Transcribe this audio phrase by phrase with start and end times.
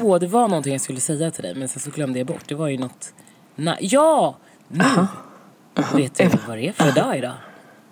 [0.00, 2.42] Åh, det var någonting jag skulle säga till dig men sen så glömde jag bort.
[2.48, 3.12] Det var ju något...
[3.56, 4.36] Na- ja!
[4.68, 4.84] Nu!
[5.94, 7.32] Vet du vad det är för dag idag?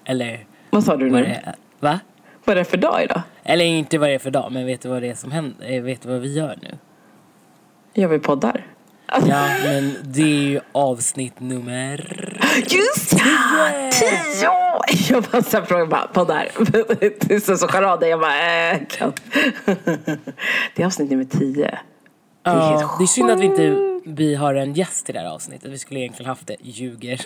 [0.05, 1.25] Eller Vad sa du nu?
[1.25, 1.55] är...
[1.81, 2.01] Va?
[2.45, 3.23] Vad är det för dag idag?
[3.43, 5.73] Eller inte vad det är för dag, men vet du vad det är som händer?
[5.73, 6.79] Eh, Vet du vad vi gör nu?
[7.95, 8.67] Gör vi poddar?
[9.27, 12.37] Ja, men det är ju avsnitt nummer...
[12.57, 13.91] Just ja!
[13.93, 14.51] Tio!
[15.15, 16.49] Jag bara så frågar bara, poddar.
[17.29, 18.07] Det är så charader.
[18.07, 19.13] Jag bara, äh, kan.
[20.75, 21.79] Det är avsnitt nummer tio.
[22.43, 25.13] Det är helt Ja, det är synd att vi inte vi har en gäst i
[25.13, 25.71] det här avsnittet.
[25.71, 26.57] Vi skulle egentligen haft det.
[26.61, 27.21] Ljuger.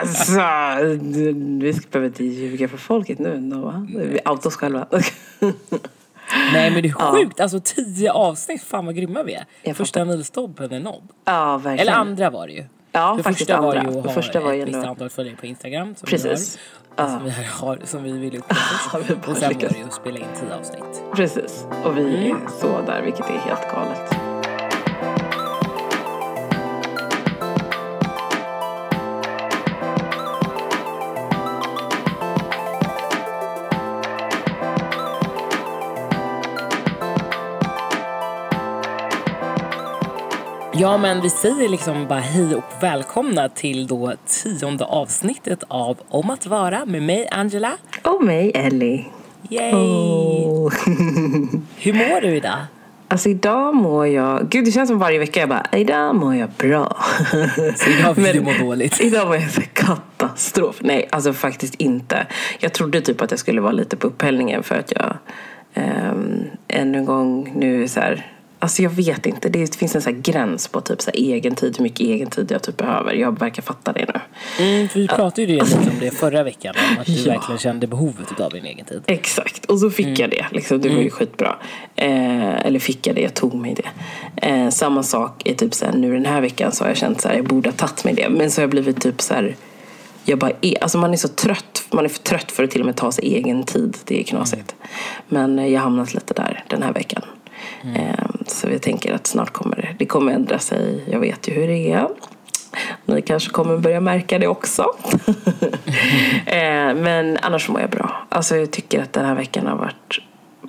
[0.00, 0.32] Alltså,
[1.60, 3.86] vi ska behöva inte ljuga för folket nu va?
[3.94, 4.86] Vi outar oss själva.
[6.52, 7.40] Nej men det är sjukt.
[7.40, 8.62] Alltså tio avsnitt.
[8.62, 9.44] Fan vad grymma vi är.
[9.62, 11.08] Jag Första milstolpen är nådd.
[11.24, 11.78] Ja, verkligen.
[11.78, 12.64] Eller andra var det ju.
[12.92, 13.92] Ja, det faktiskt första var andra.
[13.92, 15.94] ju att ha första var ju ett visst antal följare på Instagram.
[16.06, 16.58] Precis.
[16.98, 18.56] Har, som, vi har, som vi ville uppnå
[18.92, 21.02] Ja, vi Och sen var det ju att spela in tio avsnitt.
[21.14, 21.66] Precis.
[21.84, 22.36] Och vi Mm.
[22.36, 24.27] är så där, vilket är helt galet.
[40.80, 46.30] Ja men vi säger liksom bara hej och välkomna till då tionde avsnittet av Om
[46.30, 47.72] att vara med mig Angela.
[48.02, 49.06] Och mig, Ellie.
[49.50, 49.72] Yay!
[49.72, 50.72] Oh.
[51.76, 52.58] Hur mår du idag?
[53.08, 54.48] Alltså idag mår jag...
[54.48, 56.96] Gud, det känns som varje vecka jag bara, idag mår jag bra.
[57.76, 59.00] Så idag vill du må dåligt.
[59.00, 60.76] Idag mår jag katastrof.
[60.80, 62.26] Nej, alltså faktiskt inte.
[62.58, 65.16] Jag trodde typ att jag skulle vara lite på upphällningen för att jag
[65.74, 68.32] um, ännu en gång nu så här...
[68.60, 69.48] Alltså jag vet inte.
[69.48, 72.62] Det finns en så gräns på typ så egen tid, hur mycket egen tid jag
[72.62, 73.12] typ behöver.
[73.12, 74.20] Jag verkar fatta det nu.
[74.64, 76.74] Mm, vi pratade ju lite om det förra veckan.
[76.90, 77.32] Om att du Ja.
[77.32, 79.02] verkligen kände behovet av din egen tid.
[79.06, 80.46] Exakt, och så fick jag det.
[80.52, 81.56] Liksom, det var ju skitbra.
[81.96, 83.88] Eh, eller fick jag det, jag tog mig det.
[84.48, 87.20] Eh, samma sak är typ så här, nu den här veckan så har jag känt
[87.20, 88.28] så här, jag borde ha tagit mig det.
[88.28, 89.56] Men så har jag blivit typ så här,
[90.24, 91.82] jag bara är, alltså man är så trött.
[91.90, 93.96] Man är för trött för att till och med ta sig egen tid.
[94.04, 94.74] Det är knasigt.
[95.28, 97.22] Men eh, jag har hamnat lite där den här veckan.
[97.94, 101.04] Eh, så jag tänker att snart kommer det, det kommer ändra sig.
[101.10, 102.08] Jag vet ju hur det är.
[103.04, 104.82] Ni kanske kommer börja märka det också.
[106.46, 108.26] eh, men annars mår jag bra.
[108.28, 110.20] Alltså jag tycker att den här veckan har varit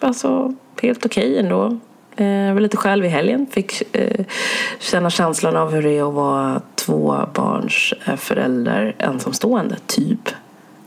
[0.02, 1.80] alltså, helt okej ändå.
[2.16, 3.48] Eh, jag var lite själv i helgen.
[3.52, 4.26] Fick eh,
[4.80, 10.30] känna känslan av hur det är att vara två barns eh, förälder, ensamstående, typ.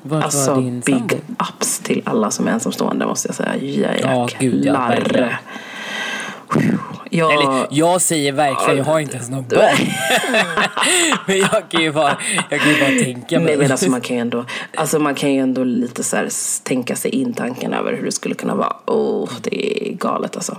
[0.03, 3.57] Vart Alltså var din big ups till alla som är ensamstående måste jag säga.
[4.03, 4.95] Ja, gud, ja.
[4.95, 5.41] Jäklar.
[7.11, 9.61] Jag, Eller jag säger verkligen, jag har inte ens någon barn.
[11.27, 12.19] men jag kan ju bara,
[12.51, 13.47] jag kan ju bara tänka mig.
[13.47, 14.45] Nej men alltså man kan ju ändå,
[14.77, 16.29] alltså man kan ju ändå lite så här
[16.65, 18.77] tänka sig in tanken över hur det skulle kunna vara.
[18.87, 20.53] Oh, det är galet alltså.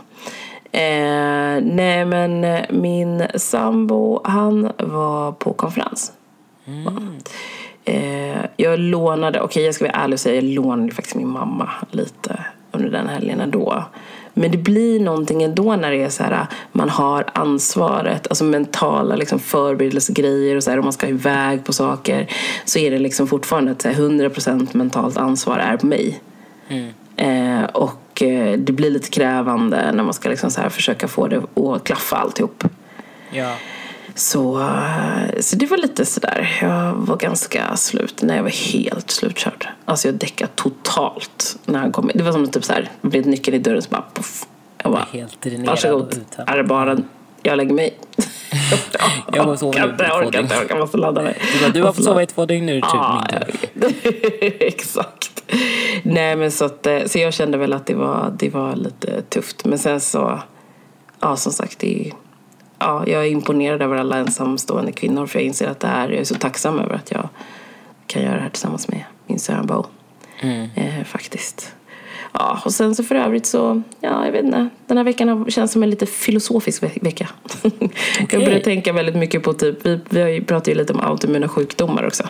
[0.72, 6.12] Eh, nej men eh, min sambo han var på konferens.
[7.86, 11.70] Eh, jag lånade, okej jag ska vara ärlig och säga, jag lånade faktiskt min mamma
[11.92, 13.86] lite under den helgen ändå.
[14.34, 19.16] Men det blir någonting ändå när det är så här, man har ansvaret, alltså mentala
[19.16, 22.28] liksom förberedelsegrejer och så här, om man ska iväg på saker.
[22.66, 26.22] Så är det liksom fortfarande att så här, 100% mentalt ansvar är på mig.
[27.16, 31.28] Eh, och eh, det blir lite krävande när man ska liksom så här försöka få
[31.28, 32.64] det att klaffa alltihop.
[33.32, 33.56] Ja.
[34.16, 36.58] Så, eh, så det var lite sådär.
[36.62, 38.22] Jag var ganska slut.
[38.22, 39.68] Nej, jag var helt slutkörd.
[39.86, 42.18] Alltså jag däckade totalt när han kom in.
[42.18, 44.46] Det var som typ såhär, det blev nyckeln i dörren så bara poff.
[44.84, 46.26] Jag bara, Helt varsågod.
[46.48, 46.98] Är det bara
[47.44, 47.98] jag lägger mig.
[49.34, 51.38] Jag sover orkar nu jag orkar inte, jag måste ladda mig.
[51.54, 53.26] Du, bara, du har Måste fått sova i två dygn nu, typ ja,
[54.60, 55.44] exakt.
[56.04, 59.22] Nej men så att, eh, så jag kände väl att det var, det var lite
[59.22, 59.66] tufft.
[59.66, 60.40] Men sen så,
[61.20, 62.14] ja som sagt, det är,
[62.84, 66.20] ja, jag är imponerad över alla ensamstående kvinnor för jag inser att det här, jag
[66.20, 67.30] är så tacksam över att jag
[68.08, 69.86] kan göra det här tillsammans med min sönbo.
[70.42, 70.70] Mm.
[70.76, 71.76] Eh, faktiskt.
[72.34, 74.70] Ja, och sen så för övrigt så, ja jag vet inte.
[74.88, 77.30] Den här veckan har känns som en lite filosofisk ve- vecka.
[78.30, 80.30] Jag börjar tänka väldigt mycket på typ, vi, vi har
[80.68, 82.24] ju lite om autoimmuna sjukdomar också.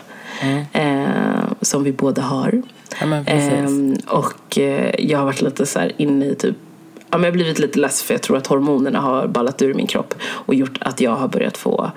[0.72, 2.62] Eh, som vi båda har.
[3.00, 3.06] Ja.
[3.26, 6.56] Ehm, och eh, jag har varit lite så inne i typ
[7.14, 9.74] Ja, men jag har blivit lite less för jag tror att hormonerna har ballat ur
[9.74, 11.90] min kropp och gjort att jag har börjat få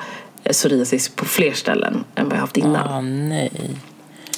[0.43, 2.87] eh, psoriasis på fler ställen än vad jag haft innan.
[2.87, 3.51] Ah, nej.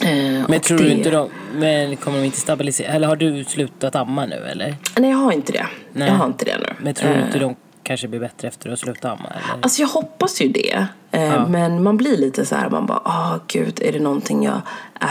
[0.01, 2.87] Eh, Men tror det- du inte de, men kommer de inte stabilisera?
[2.93, 4.75] Eller har du slutat amma nu eller?
[4.99, 5.67] Nej, jag har inte det.
[5.93, 6.07] Nej.
[6.07, 6.73] Jag har inte det nu.
[6.81, 7.55] Men tror du Eh, inte de
[7.89, 9.29] kanske blir bättre efter att sluta amma?
[9.29, 9.61] Eller?
[9.63, 10.87] Alltså jag hoppas ju det.
[11.11, 11.47] Eh, Ja.
[11.47, 14.61] Men man blir lite så här, man bara, ah gud, är det någonting jag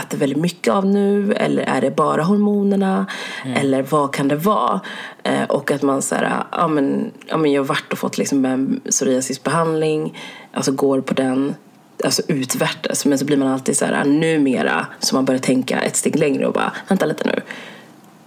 [0.01, 1.33] äter väldigt mycket av nu?
[1.33, 3.05] Eller är det bara hormonerna?
[3.45, 3.57] Mm.
[3.57, 4.79] Eller vad kan det vara?
[5.23, 8.17] Eh, och att man så här, ja men, ja men jag har varit och fått
[8.17, 10.17] liksom en psoriasisbehandling,
[10.53, 11.55] alltså går på den,
[12.03, 13.05] alltså utvärtes.
[13.05, 16.47] Men så blir man alltid så här, numera, så man börjar tänka ett steg längre
[16.47, 17.41] och bara, vänta lite nu.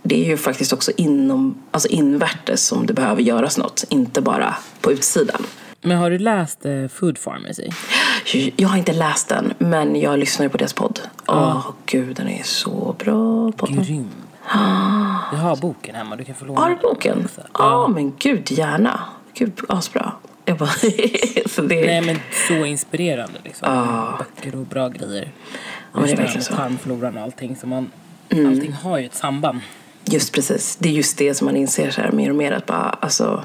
[0.02, 4.54] Det är ju faktiskt också inom, alltså invärtes som det behöver göras något, inte bara
[4.80, 5.42] på utsidan.
[5.80, 7.68] Men har du läst eh, Food Pharmacy?
[8.56, 11.00] Jag har inte läst den, men jag lyssnar ju på deras podd.
[11.26, 13.52] Åh, gud, den är så bra.
[13.52, 13.84] Podden.
[13.84, 14.10] Grym.
[15.32, 17.28] Jag har boken hemma, du kan få låna Har du boken?
[17.54, 19.00] Ja, men gud, gärna.
[19.34, 20.12] Gud, asbra.
[20.44, 20.70] Jag bara,
[21.46, 22.16] så det Nej men
[22.48, 24.16] så inspirerande liksom.
[24.18, 25.32] Böcker och bra grejer.
[25.92, 26.52] men det är verkligen så.
[26.52, 26.62] Mm.
[26.62, 27.56] tarmfloran och allting.
[27.56, 27.90] Så man,
[28.30, 29.60] Allting har ju ett samband.
[30.04, 30.76] Just precis.
[30.80, 33.42] Det är just det som man inser så här mer och mer att bara, alltså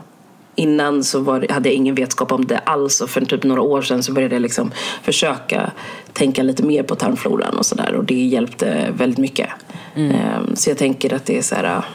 [0.59, 3.81] Innan så var hade jag ingen vetskap om det alls och för typ några år
[3.81, 4.71] sedan så började jag liksom
[5.03, 5.71] försöka
[6.13, 9.49] tänka lite mer på tarmfloran och sådär och det hjälpte väldigt mycket.
[9.95, 11.85] Ehm, Så jag tänker att det är så här,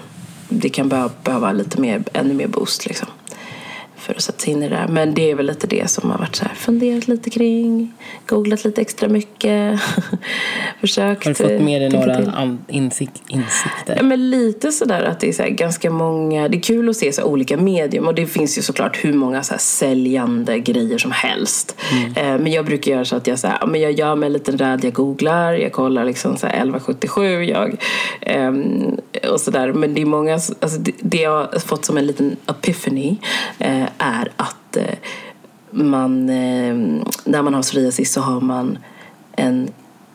[0.49, 3.09] det kan behöva, behöva lite mer, ännu mer boost liksom.
[4.03, 4.89] För att sätta sig in i det där.
[4.89, 7.93] Men det är väl lite det som har varit så här, funderat lite kring,
[8.27, 9.81] googlat lite extra mycket,
[10.81, 13.97] försökt Har du fått eh, med dig tänka några insik- insikter?
[13.97, 17.13] Ja, men lite sådär att det är så ganska många, det är kul att se
[17.13, 21.77] så olika medium och det finns ju såklart hur många så säljande grejer som helst.
[22.17, 24.33] Eh, men jag brukar göra så att jag, så här, men jag gör mig en
[24.33, 27.77] liten räd, jag googlar, jag kollar liksom så här 1177, jag,
[28.21, 28.97] ehm,
[29.33, 29.73] och sådär.
[29.73, 33.17] Men det är många, alltså det, det jag har fått som en liten epiphany
[33.59, 34.95] eh, är att eh,
[35.71, 36.75] man, eh,
[37.25, 38.79] när man har psoriasis så har man
[39.37, 39.71] en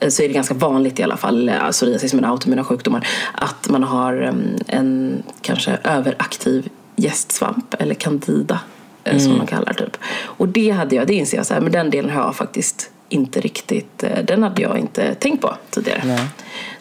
[0.08, 3.84] så är det ganska vanligt i alla fall, eh, psoriasis med autoimmuna sjukdomar, att man
[3.84, 4.34] har
[4.68, 8.60] en kanske överaktiv gästsvamp eller candida
[9.04, 9.98] eh, som man kallar typ.
[10.22, 12.92] Och det hade jag, det inser jag så här, men den delen har jag faktiskt
[13.10, 16.02] inte riktigt, eh, den hade jag inte tänkt på tidigare.
[16.06, 16.28] Nej.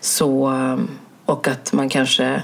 [0.00, 0.52] Så,
[1.24, 2.42] och att man kanske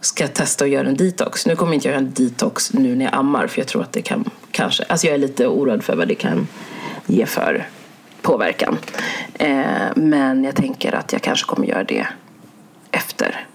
[0.00, 1.46] ska testa att göra en detox.
[1.46, 3.92] Nu kommer inte jag göra en detox nu när jag ammar för jag tror att
[3.92, 6.48] det kan kanske, alltså jag är lite oroad för vad det kan
[7.06, 7.68] ge för
[8.22, 8.78] påverkan.
[9.34, 9.56] Eh,
[9.94, 12.06] men jag tänker att jag kanske kommer göra det
[12.90, 13.46] efter.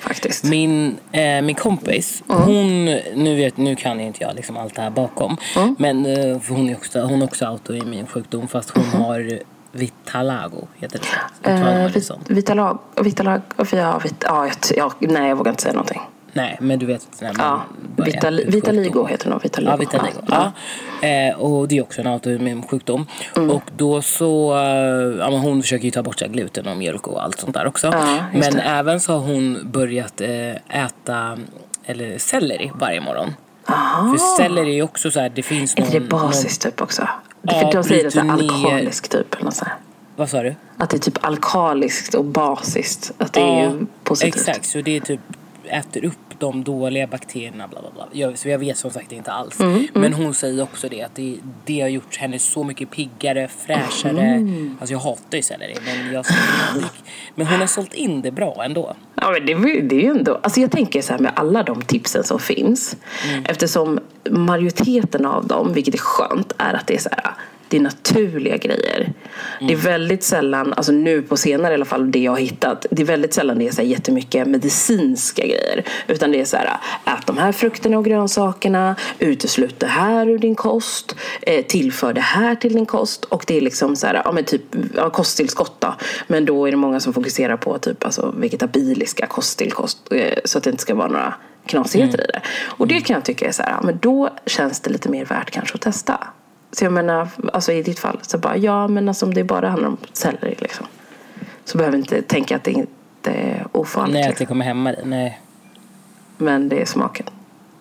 [0.00, 0.44] Faktiskt.
[0.44, 2.84] Min, eh, min kompis, hon,
[3.14, 5.36] nu, vet, nu kan inte jag liksom allt det här bakom.
[5.78, 9.40] Men eh, hon är också, hon har också autoimmun sjukdom fast hon har
[9.72, 10.98] vitalago, heter
[11.42, 12.18] det Eh, det vit, så?
[12.28, 13.40] vitalag, vitalag,
[13.72, 16.00] ja, vit, ja, jag, ja, nej jag vågar inte säga någonting.
[16.32, 17.62] Nej, men du vet när man Ja,
[18.04, 18.36] sjukdom.
[18.46, 19.42] vitaligo heter det nog.
[19.42, 19.70] Vitaligo.
[19.72, 20.18] Ja, vitaligo.
[20.28, 20.52] Ja.
[21.08, 23.06] Eh, och det är också en autoimmun sjukdom.
[23.36, 23.50] Mm.
[23.50, 27.22] Och då så, eh, ja, men hon försöker ju ta bort gluten och mjölk och
[27.24, 27.86] allt sånt där också.
[27.86, 28.60] Ja, men det.
[28.60, 31.38] även så har hon börjat eh, äta
[31.84, 33.34] eller selleri varje morgon.
[33.66, 34.10] Aha.
[34.10, 35.86] För selleri är också så här, det finns Är någon...
[35.86, 37.08] inte det basiskt typ också?
[37.42, 39.34] Ja, För de säger det så här, bryter ner- alkalisk typ.
[39.34, 39.74] Eller något så här.
[40.16, 40.54] Vad sa du?
[40.76, 43.12] Att det är typ alkaliskt och basiskt.
[43.18, 44.36] Att det är ju positivt.
[44.36, 44.66] exakt.
[44.66, 45.20] Så det är typ
[45.64, 47.68] äter upp de dåliga bakterierna.
[47.68, 48.08] Bla bla bla.
[48.12, 49.60] Jag, så jag vet som sagt inte alls.
[49.60, 53.48] Mm, Men hon säger också det att det, det har gjort henne så mycket piggare,
[53.48, 54.20] fräschare.
[54.20, 54.76] Mm.
[54.80, 55.74] Alltså jag hatar ju selleri.
[55.84, 56.24] Men, jag,
[57.34, 58.96] men hon har sålt in det bra ändå.
[59.14, 60.40] Ja, men det, det är ju ändå...
[60.42, 62.96] Alltså jag tänker så här med alla de tipsen som finns.
[63.44, 64.00] Eftersom
[64.30, 67.32] majoriteten av dem, vilket är skönt, är att det är så här...
[67.68, 69.12] Det är naturliga grejer.
[69.60, 72.86] Det är väldigt sällan, alltså nu på senare i alla fall, det jag har hittat.
[72.90, 75.84] Det är väldigt sällan det är så här jättemycket medicinska grejer.
[76.06, 76.66] Utan det är så här,
[77.04, 78.96] ät de här frukterna och grönsakerna.
[79.18, 81.16] Uteslut det här ur din kost.
[81.42, 83.24] Eh, tillför det här till din kost.
[83.24, 84.62] Och det är liksom så här, ja men typ
[84.94, 85.94] ja, kosttillskott då.
[86.26, 90.12] Men då är det många som fokuserar på typ alltså vegetabiliska kosttillskott.
[90.12, 91.34] Eh, så att det inte ska vara några
[91.66, 92.40] knasigheter i det.
[92.66, 95.50] Och det kan jag tycka är så här, men då känns det lite mer värt
[95.50, 96.26] kanske att testa.
[96.78, 99.68] Så jag menar, alltså i ditt fall, så bara ja men alltså om det bara
[99.68, 100.86] handlar om selleri liksom.
[101.64, 104.12] Så behöver inte tänka att det inte är ofarligt.
[104.12, 104.46] Nej, att det liksom.
[104.46, 105.00] kommer hämma dig.
[105.04, 105.40] Nej.
[106.38, 107.26] Men det är smaken.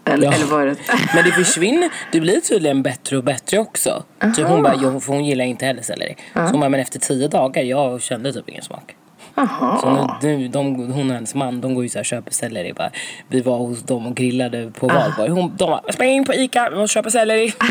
[0.06, 0.34] Eller, Ja.
[0.34, 0.76] eller vad är det?
[1.16, 1.90] Men det försvinner.
[2.12, 4.04] Det blir tydligen bättre och bättre också.
[4.36, 6.16] Typ hon bara, jo, för hon gillar inte heller selleri.
[6.34, 8.96] Så hon bara, men efter tio dagar, jag kände typ ingen smak.
[9.36, 10.18] Jaha.
[10.22, 12.74] Så nu, de, hon och hennes man, de går ju så här köper selleri.
[12.74, 12.92] Bara,
[13.28, 15.30] vi var hos dem och grillade på valborg.
[15.30, 17.54] Hon, de bara, spring in på Ica och köper selleri.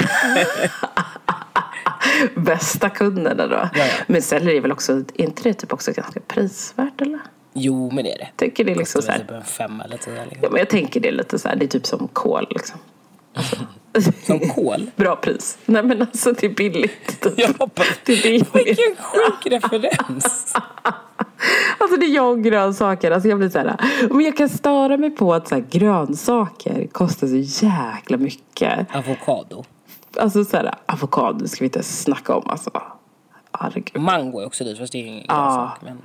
[2.36, 3.54] Bästa kunderna då.
[3.54, 3.84] Ja, ja.
[4.06, 7.20] Men selleri är väl också, är inte det typ också ganska prisvärt eller?
[7.52, 8.28] Jo, men det är det.
[8.36, 10.14] Tänker det är liksom så här, typ en femma eller tio.
[10.16, 10.48] ja, Liksom.
[10.52, 12.78] men jag tänker det är lite så här, det är typ som kol liksom.
[14.26, 14.90] Som kol.
[14.96, 15.58] Bra pris.
[15.66, 17.26] Nej men alltså det är billigt.
[17.36, 17.86] Jag hoppas.
[18.04, 18.54] Det är billigt.
[18.54, 20.54] Vilken sjuk referens.
[21.78, 23.10] Alltså det är jag och grönsaker.
[23.10, 23.76] Alltså jag blir så här,
[24.10, 28.96] men jag kan störa mig på att så här, grönsaker kostar så jäkla mycket.
[28.96, 29.64] Avokado.
[30.20, 32.50] Alltså så här, avokado ska vi inte snacka om.
[32.50, 32.70] Alltså.
[33.52, 34.02] Herregud.
[34.02, 35.78] Mango är också dyrt fast det är ingen grönsak.
[35.82, 35.98] Men,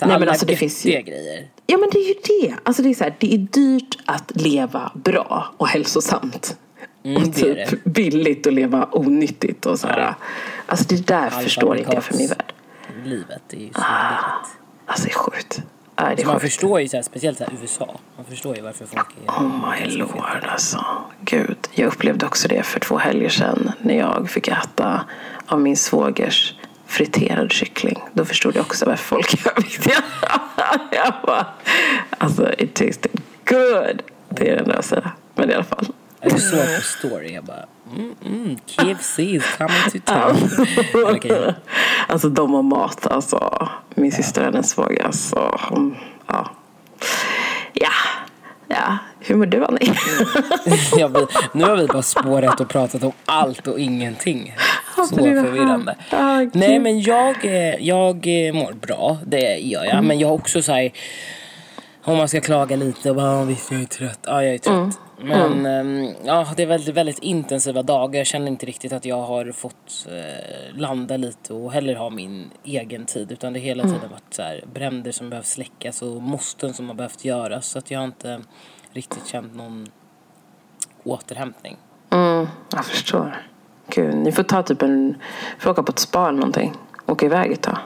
[0.00, 1.48] så Nej, alla men alltså, det finns ju- grejer.
[1.66, 2.14] Ja men det är ju
[2.48, 2.54] det.
[2.62, 6.56] Alltså det är så här, det är dyrt att leva bra och hälsosamt.
[7.04, 10.00] Mm, och det typ billigt att leva onyttigt och så här.
[10.00, 10.14] Ja.
[10.66, 12.52] Alltså det där Halvfabrikats- förstår inte jag för min värld.
[13.04, 14.08] Livet är ju så Ah.
[14.08, 14.56] billigt.
[14.86, 15.62] Alltså det är sjukt.
[16.00, 16.52] Nej, det är Så man sjukt.
[16.52, 17.96] förstår ju så här, speciellt så här USA.
[18.16, 19.30] Man förstår ju varför folk är...
[19.30, 20.84] Oh my lord alltså.
[21.20, 25.04] Gud, jag upplevde också det för två helger sedan när jag fick äta
[25.46, 26.54] av min svågers
[26.90, 28.02] friterad kyckling.
[28.12, 29.52] Då förstod jag också varför folk är
[30.92, 31.46] jag bara,
[32.18, 34.02] alltså it tasted good.
[34.28, 35.10] Det är det enda jag säger.
[35.34, 35.86] Men i alla fall.
[36.20, 37.64] Jag såg på story, jag bara
[37.96, 41.54] mm, mm, KFC is coming to town.
[42.08, 43.68] Alltså de har mat alltså.
[43.94, 45.04] Min syster och hennes svåger.
[45.04, 45.60] Alltså,
[46.26, 46.50] ja.
[47.72, 47.92] ja.
[48.72, 49.94] Ja, hur mår du Annie?
[50.96, 54.54] jag blir, nu har vi bara spårat och pratat om allt och ingenting.
[55.08, 55.96] Så förvirrande.
[56.10, 56.40] Ah.
[56.52, 60.04] Nej men jag, eh, jag eh, mår bra, det gör jag.
[60.04, 60.92] Men jag har också så här,
[62.04, 64.20] om man ska klaga lite och bara "Ah, visst jag är trött.
[64.26, 64.98] Ja jag är trött.
[65.22, 68.18] Men ehm, ja, det är väldigt, väldigt intensiva dagar.
[68.20, 72.50] Jag känner inte riktigt att jag har fått eh, landa lite och heller ha min
[72.64, 73.32] egen tid.
[73.32, 76.88] Utan det har hela tiden varit så här, bränder som behöver släckas och måsten som
[76.88, 77.66] har behövt göras.
[77.66, 78.40] Så att jag har inte
[78.92, 79.88] riktigt känt någon
[81.04, 81.76] återhämtning.
[82.10, 83.42] Mm, jag förstår.
[83.94, 85.14] Gud, ni får ta typ en...
[85.58, 86.72] Får åka på ett spa eller någonting.
[87.06, 87.76] Åka iväg ett tag.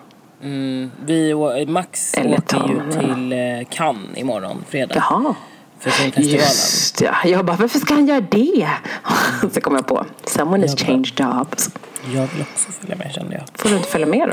[0.42, 1.34] Mm, vi,
[1.68, 3.38] Max Eller åker ju ta- till eh,
[3.70, 4.94] Cannes imorgon, fredag.
[4.96, 5.34] Jaha.
[5.78, 6.40] För filmfestivalen.
[6.40, 7.14] Just ja.
[7.24, 8.68] Jag bara, varför ska han göra det?
[9.52, 10.04] Så kom jag på.
[10.24, 11.70] Someone has Jag bara- changed jobs.
[12.14, 13.42] Jag vill också följa med kände jag.
[13.60, 14.28] Får du inte följa med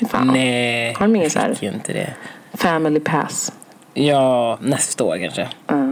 [0.00, 0.06] då?
[0.08, 0.26] Fan.
[0.26, 2.14] Nej, Har de ingen jag så här- fick ju inte det.
[2.54, 3.52] Family pass.
[3.94, 5.48] Ja, nästa år kanske.
[5.68, 5.91] Mm.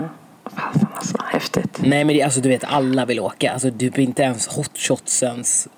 [1.82, 3.52] Nej men det, alltså du vet alla vill åka.
[3.52, 5.68] Alltså typ inte ens hotshotsens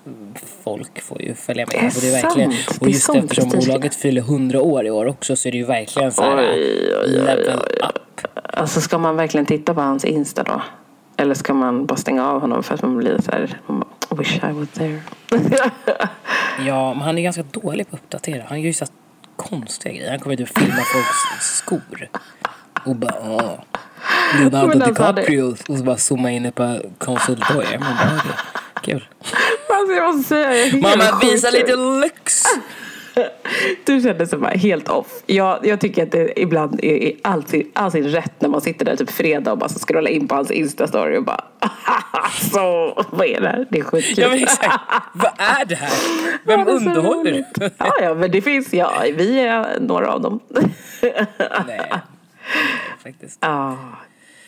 [0.63, 1.75] folk får ju följa med.
[1.75, 2.81] Det är alltså, det är verkligen, sant.
[2.81, 6.11] och just eftersom bolaget fyller 100 år i år också så är det ju verkligen
[6.11, 8.27] så här Oj, oj, level oj, up.
[8.43, 10.61] Alltså ska man verkligen titta på hans Insta då?
[11.17, 14.17] Eller ska man bara stänga av honom för att man blir så här, man bara,
[14.17, 15.01] wish I was there.
[16.67, 18.43] Ja, men han är ganska dålig på att uppdatera.
[18.47, 18.85] Han gör ju så
[19.35, 20.09] konstiga grejer.
[20.09, 22.09] Han kommer ut och filmar folks skor.
[22.85, 23.59] Och bara åh.
[24.39, 25.55] Leonardo alltså, är- DiCaprio.
[25.67, 27.79] Och så bara zooma in ett par konsultdojor.
[27.79, 28.21] Man bara
[28.75, 29.07] okej, kul.
[29.69, 32.43] alltså jag måste säga, är Mamma visa lite lyx.
[33.85, 35.07] Du kände sig bara helt off.
[35.25, 38.61] Jag, jag tycker att det ibland är i all sin, all sin rätt när man
[38.61, 41.43] sitter där typ fredag och bara så scrollar in på hans Insta-story och bara
[42.51, 43.67] så vad är det här?
[43.69, 44.23] Det är skitkul.
[44.23, 44.79] Ja men exakt.
[45.13, 45.91] Vad är det här?
[46.45, 47.69] Vem Ja, är underhåller du?
[47.77, 50.39] Ja, ja, men det finns, ja, vi är några av dem.
[51.67, 51.91] Nej.
[53.03, 53.37] Faktiskt.
[53.41, 53.77] Ja,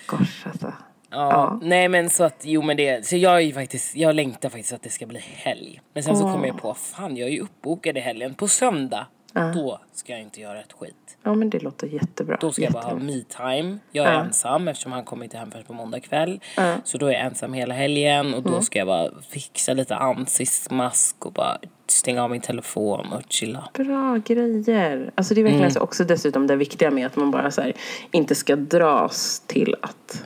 [0.07, 0.73] gosh alltså.
[1.09, 4.49] Ja, nej men så att, jo men det, så jag är ju faktiskt, jag längtar
[4.49, 5.81] faktiskt att det ska bli helg.
[5.93, 8.33] Men sen så kommer jag på, fan jag är ju uppbokad i helgen.
[8.33, 9.07] På söndag,
[9.53, 11.17] då ska jag inte göra ett skit.
[11.23, 12.37] Ja, men det låter jättebra.
[12.41, 13.13] Då ska jag bara ha Jättebra.
[13.49, 13.77] me-time.
[13.91, 16.39] Jag är ensam eftersom han kommer inte hem förrän på måndag kväll.
[16.83, 21.25] Så då är jag ensam hela helgen och då ska jag bara fixa lite ansiktsmask
[21.25, 21.57] och bara
[21.91, 23.69] stänga av min telefon och chilla.
[23.73, 25.11] Bra grejer.
[25.15, 27.73] Alltså det är verkligen så också dessutom det viktiga med att man bara så här,
[28.11, 30.25] inte ska dras till att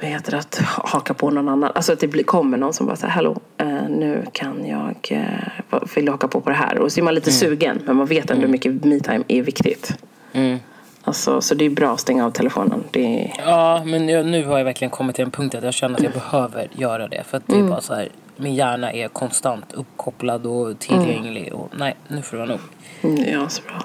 [0.00, 1.72] vad heter det, att haka på någon annan.
[1.74, 5.78] Alltså att det blir, kommer någon som bara säger hallå, eh, nu kan jag, eh,
[5.96, 6.78] vill haka på på det här?
[6.78, 9.98] Och så är man lite sugen, men man vet ändå hur mycket me-time är viktigt.
[10.32, 10.58] Mm.
[11.02, 12.84] Alltså, så det är bra att stänga av telefonen.
[12.90, 15.74] Det är, Ja, men jag, nu har jag verkligen kommit till en punkt att jag
[15.74, 17.24] känner att jag behöver göra det.
[17.26, 21.54] För att det är bara så här, min hjärna är konstant uppkopplad och tillgänglig.
[21.54, 22.58] Och nej, nu får det vara
[23.02, 23.16] nog.
[23.16, 23.82] det är asbra.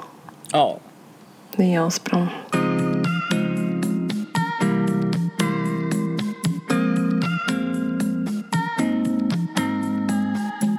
[0.52, 0.78] Ja.
[1.56, 2.28] Det är asbra.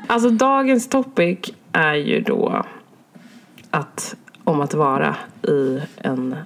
[0.08, 1.38] Alltså dagens topic
[1.72, 2.64] är ju då
[3.70, 6.36] att, om att vara i en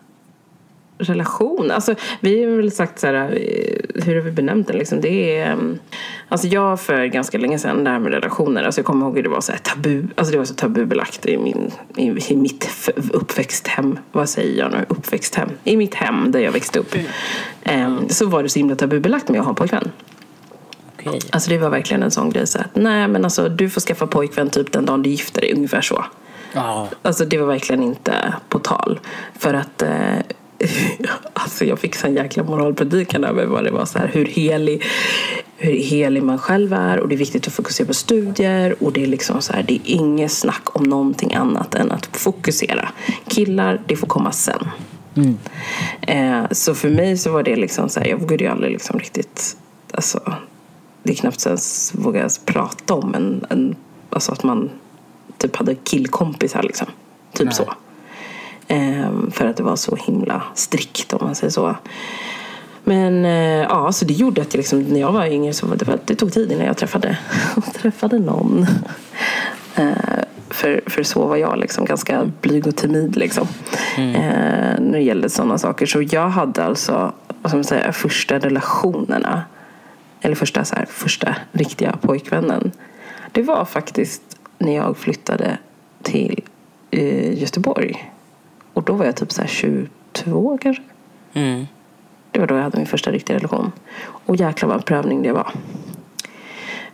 [0.99, 1.71] relation.
[1.71, 4.79] Alltså, vi har väl sagt så här, eh, hur har vi benämnt den?
[4.79, 5.01] Liksom?
[5.01, 5.79] Det är, mm,
[6.29, 9.23] alltså jag för ganska länge sedan, det här med relationer, alltså jag kommer ihåg hur
[9.23, 13.99] det var så tabu, alltså det var så tabubelagt i, min, i, i mitt uppväxthem,
[14.13, 16.95] vad säger jag nu, uppväxthem, i mitt hem där jag växte upp.
[17.65, 19.91] Ehm, så var det så himla tabubelagt med att ha en pojkvän.
[20.99, 21.21] Okej.
[21.31, 24.07] Alltså det var verkligen en sån grej så här, nej men alltså du får skaffa
[24.07, 26.05] pojkvän typ den dagen du gifter dig, ungefär så.
[27.03, 29.01] Alltså det var verkligen inte på tal.
[29.39, 30.19] För att eh,
[31.33, 34.83] alltså jag fick sån jäkla moralpredikan över vad det var så här, hur helig
[35.57, 39.03] hur helig man själv är och det är viktigt att fokusera på studier och det
[39.03, 42.89] är liksom så här, det är inget snack om någonting annat än att fokusera.
[43.29, 44.69] Killar, det får komma sen.
[45.15, 45.39] Mm.
[46.01, 48.99] Eh, så för mig så var det liksom så här, jag vågade ju aldrig liksom
[48.99, 49.57] riktigt,
[49.91, 50.33] alltså
[51.03, 53.77] det är knappt ens våga prata om en, en,
[54.11, 54.71] alltså att man
[55.39, 56.87] typ hade killkompisar liksom.
[57.33, 57.55] Typ Nej.
[57.55, 57.75] så.
[58.69, 61.77] Eh, för att det var så himla strikt om man säger så.
[62.85, 65.77] Men eh, ja, så det gjorde att jag liksom, när jag var yngre så var
[65.77, 67.19] det, det tog tid innan jag träffade,
[67.75, 68.67] träffade någon.
[69.75, 73.49] Eh, för, för så var jag liksom ganska blyg och timid liksom.
[73.97, 74.15] Mm.
[74.15, 75.87] Eh, när det gällde sådana saker.
[75.87, 79.43] Så jag hade alltså, man säga, första relationerna.
[80.21, 82.73] Eller första, så här, första riktiga pojkvännen.
[83.33, 84.23] Det var faktiskt
[84.59, 85.59] när jag flyttade
[86.03, 86.43] till
[86.91, 88.13] eh, Göteborg.
[88.77, 90.83] Och då var jag typ så 22 kanske.
[91.33, 91.67] Mm.
[92.31, 93.73] Det var då jag hade min första riktiga relation.
[94.03, 95.51] Och jäklar vad en prövning det var.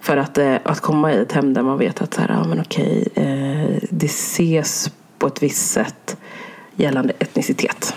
[0.00, 2.44] För att, eh, att komma i ett hem där man vet att så här, ja,
[2.44, 6.16] men okej, eh, det ses på ett visst sätt
[6.76, 7.94] gällande etnicitet.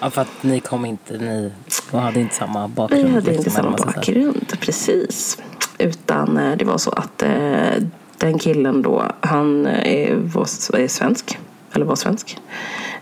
[0.00, 1.52] Ja, för att ni kom inte, ni
[1.92, 3.04] hade inte samma bakgrund?
[3.04, 5.38] Vi hade liksom, inte samma bakgrund, precis.
[5.78, 7.82] Utan eh, det var så att eh,
[8.18, 10.46] den killen då, han är, var,
[10.78, 11.38] är svensk,
[11.74, 12.38] eller var svensk.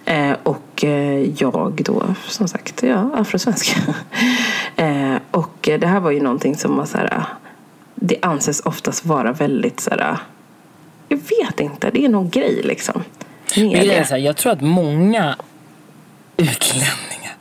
[0.04, 3.76] Eh, och eh, jag då, som sagt, ja, afrosvensk.
[4.76, 7.24] eh, och det här var ju någonting som var så här,
[7.94, 10.16] det anses oftast vara väldigt så här,
[11.08, 13.02] jag vet inte, det är någon grej liksom.
[13.56, 15.36] Men så här, jag tror att många
[16.36, 17.36] utlänningar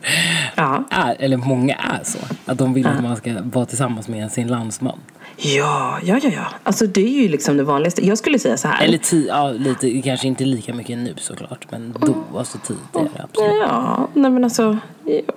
[0.56, 0.84] ja.
[0.90, 2.18] är, eller många är så.
[2.46, 2.90] Att de vill ja.
[2.90, 5.00] att man ska vara tillsammans med sin landsman.
[5.38, 6.46] Ja, ja, ja, ja.
[6.64, 8.08] Alltså det är ju liksom det vanligaste.
[8.08, 8.84] Jag skulle säga så här.
[8.84, 11.66] Eller ti- ja, lite, kanske inte lika mycket nu såklart.
[11.72, 12.20] Men då, mm.
[12.36, 13.62] alltså tidigare absolut.
[13.62, 14.78] Ja, nej men alltså.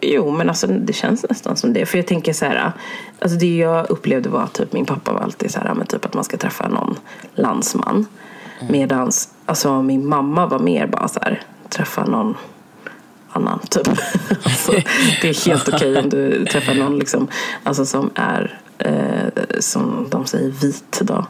[0.01, 1.87] Jo, men alltså det känns nästan som det.
[1.87, 2.73] För jag tänker så här.
[3.19, 5.75] Alltså det jag upplevde var typ min pappa var alltid så här.
[5.75, 6.99] Men typ att man ska träffa någon
[7.35, 8.07] landsman.
[8.61, 8.73] Mm.
[8.73, 11.43] Medans alltså min mamma var mer bara så här.
[11.69, 12.35] Träffa någon
[13.33, 13.89] annan typ.
[14.43, 14.73] alltså,
[15.23, 17.29] det är helt okej okay om du träffar någon liksom,
[17.63, 19.26] alltså, som är eh,
[19.59, 21.26] som de säger vit då.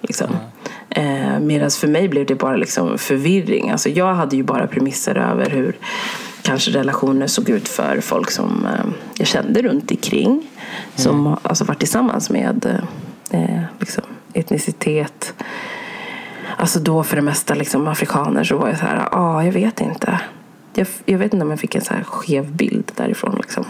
[0.00, 0.26] Liksom.
[0.90, 1.34] Mm.
[1.34, 3.70] Eh, Medan för mig blev det bara liksom förvirring.
[3.70, 5.76] Alltså jag hade ju bara premisser över hur
[6.42, 8.86] kanske relationer såg ut för folk som eh,
[9.18, 10.30] jag kände runt omkring.
[10.30, 10.44] Mm.
[10.94, 12.80] Som alltså varit tillsammans med
[13.30, 15.34] eh, liksom, etnicitet.
[16.56, 19.52] Alltså då för det mesta liksom afrikaner så var jag så här, ja ah, jag
[19.52, 20.20] vet inte.
[20.74, 23.64] Jag, jag vet inte om jag fick en så här skev bild därifrån liksom.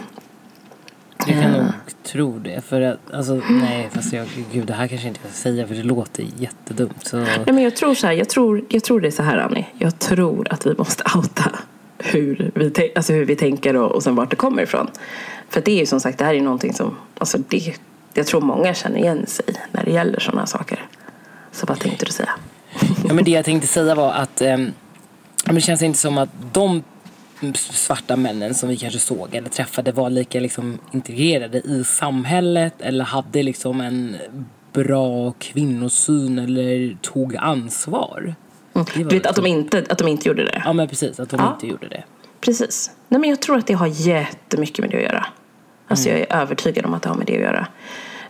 [1.27, 1.65] Jag kan nog
[2.03, 2.65] tro det.
[2.65, 5.75] För att, alltså, nej, fast jag, gud, det här kanske inte jag ska säga för
[5.75, 7.07] det låter jättedumt.
[7.07, 7.17] Så...
[7.17, 9.67] Nej, men jag tror så här, jag tror, jag tror det är så här Annie.
[9.79, 11.51] Jag tror att vi måste outa
[11.99, 14.91] hur vi, alltså hur vi tänker och, och sen vart det kommer ifrån.
[15.49, 17.75] För det är ju som sagt, det här är någonting som, alltså det,
[18.15, 20.87] jag tror många känner igen sig när det gäller sådana saker.
[21.53, 22.31] Så vad tänkte du säga?
[23.09, 24.57] Ja, men det jag tänkte säga var att eh,
[25.45, 26.83] det känns inte som att de
[27.55, 33.05] svarta männen som vi kanske såg eller träffade var lika liksom integrerade i samhället eller
[33.05, 34.17] hade liksom en
[34.73, 38.35] bra kvinnosyn eller tog ansvar.
[38.75, 38.87] Mm.
[38.95, 40.63] Du vet att de, inte, att de inte gjorde det?
[40.65, 41.53] Ja men precis, att de ja.
[41.53, 42.05] inte gjorde det.
[42.41, 42.91] Precis.
[43.09, 45.27] Nej, men jag tror att det har jättemycket med det att göra.
[45.89, 46.21] Alltså mm.
[46.21, 47.67] jag är övertygad om att det har med det att göra.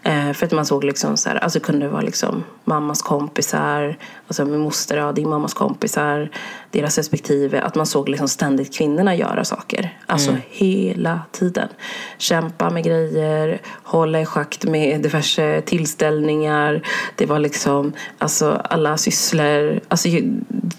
[0.03, 3.97] Eh, för att man såg liksom så här, alltså kunde det vara liksom mammas kompisar,
[4.27, 6.31] alltså min moster, ja, din mammas kompisar,
[6.77, 7.61] deras respektive.
[7.61, 9.99] Att man såg liksom ständigt kvinnorna göra saker.
[10.07, 10.43] Alltså mm.
[10.51, 11.69] hela tiden.
[12.19, 16.83] Kämpa med grejer, hålla i schakt med diverse tillställningar.
[17.17, 19.81] Det var liksom, alltså alla sysslor.
[19.89, 20.09] Alltså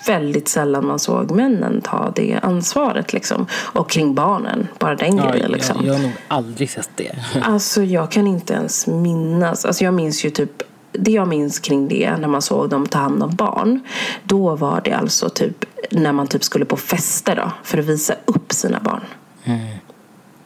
[0.07, 3.47] väldigt sällan man såg männen ta det ansvaret liksom.
[3.51, 5.75] Och kring barnen, bara den ja, grejen liksom.
[5.79, 7.11] Jag, jag har nog aldrig sett det.
[7.41, 9.65] alltså jag kan inte ens minnas.
[9.65, 10.63] Alltså jag minns ju typ
[10.97, 13.79] det jag minns kring det när man såg dem ta hand om barn.
[14.23, 18.13] Då var det alltså typ när man typ skulle på fester då, för att visa
[18.25, 19.01] upp sina barn.
[19.43, 19.67] Mm.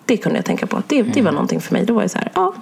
[0.05, 0.83] Det kunde jag tänka på.
[0.87, 1.33] Det, det var mm.
[1.33, 1.85] någonting för mig.
[1.85, 2.53] Då var jag så här, ja,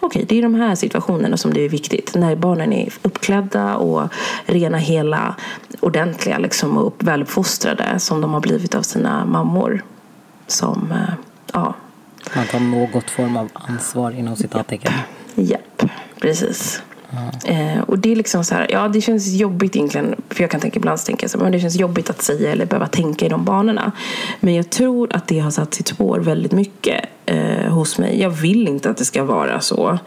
[0.00, 2.14] okej, det är de här situationerna som det är viktigt.
[2.14, 4.08] När barnen är uppklädda och
[4.46, 5.36] rena, hela,
[5.80, 9.84] ordentliga liksom, och väluppfostrade som de har blivit av sina mammor.
[10.46, 11.14] Som, eh,
[11.52, 11.74] ja.
[12.36, 14.92] Man tar något form av ansvar inom citattecken.
[15.34, 15.82] Japp,
[16.20, 16.82] precis.
[17.44, 20.60] Eh, och det är liksom så här, ja det känns jobbigt egentligen, för jag kan
[20.60, 23.44] tänka ibland tänka så, men det känns jobbigt att säga eller behöva tänka i de
[23.44, 23.92] banorna.
[24.40, 28.20] Men jag tror att det har satt sitt spår väldigt mycket eh, hos mig.
[28.20, 29.98] Jag vill inte att det ska vara så.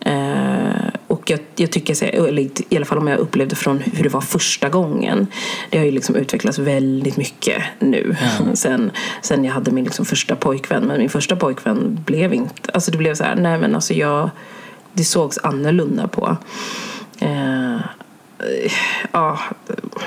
[0.00, 4.08] Eh, och jag, jag tycker, eller i alla fall om jag upplevde från hur det
[4.08, 5.26] var första gången.
[5.70, 8.16] Det har ju liksom utvecklats väldigt mycket nu.
[8.40, 8.56] Mm.
[8.56, 8.90] sen,
[9.22, 10.84] sen jag hade min liksom första pojkvän.
[10.84, 14.30] Men min första pojkvän blev inte, alltså det blev så här, nej men alltså jag
[14.94, 16.36] det sågs annorlunda på.
[17.18, 17.76] Eh,
[19.12, 19.38] ja,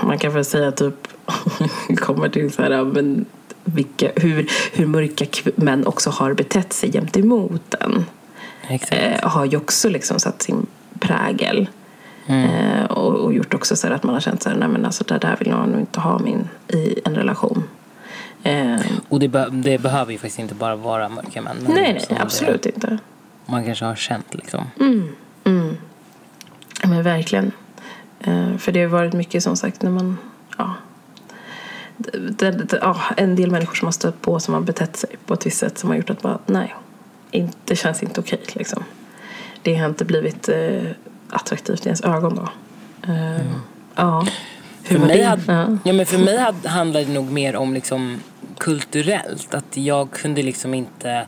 [0.04, 1.08] man kan väl säga typ,
[1.97, 3.26] kommer till så här, men
[3.63, 8.06] vilka, hur, hur mörka män också har betett sig gentemot en.
[8.91, 10.65] Eh, har ju också liksom satt sin
[11.00, 11.69] prägel.
[12.26, 12.50] Mm.
[12.50, 15.04] Eh, och, och, gjort också så att man har känt så här, nej men alltså
[15.04, 17.63] det där vill jag nog inte ha min i en relation.
[18.43, 21.58] Eh, och det, be det, behöver ju faktiskt inte bara vara mörka män.
[21.67, 22.97] Nej, nej, absolut det, inte.
[23.50, 24.66] Man kanske har känt liksom.
[24.80, 25.78] Mm, mm.
[26.84, 27.52] Men verkligen.
[28.20, 30.18] Eh, för det har varit mycket som sagt när man,
[30.58, 30.74] ja,
[31.98, 35.34] det, det, ja, en del människor som har stött på som har betett sig på
[35.34, 36.76] ett visst sätt som har gjort att bara, nej,
[37.66, 38.84] det känns inte okej liksom.
[39.62, 40.84] Det har inte blivit eh,
[41.30, 42.50] attraktivt i ens ögon då.
[43.12, 43.46] Uh, mm.
[43.96, 44.28] Ja.
[44.84, 45.78] För mig, hade, ja.
[45.84, 45.94] ja.
[45.94, 48.20] men för mig hade, handlade det nog mer om liksom
[48.58, 49.54] kulturellt.
[49.54, 51.26] Att jag kunde liksom inte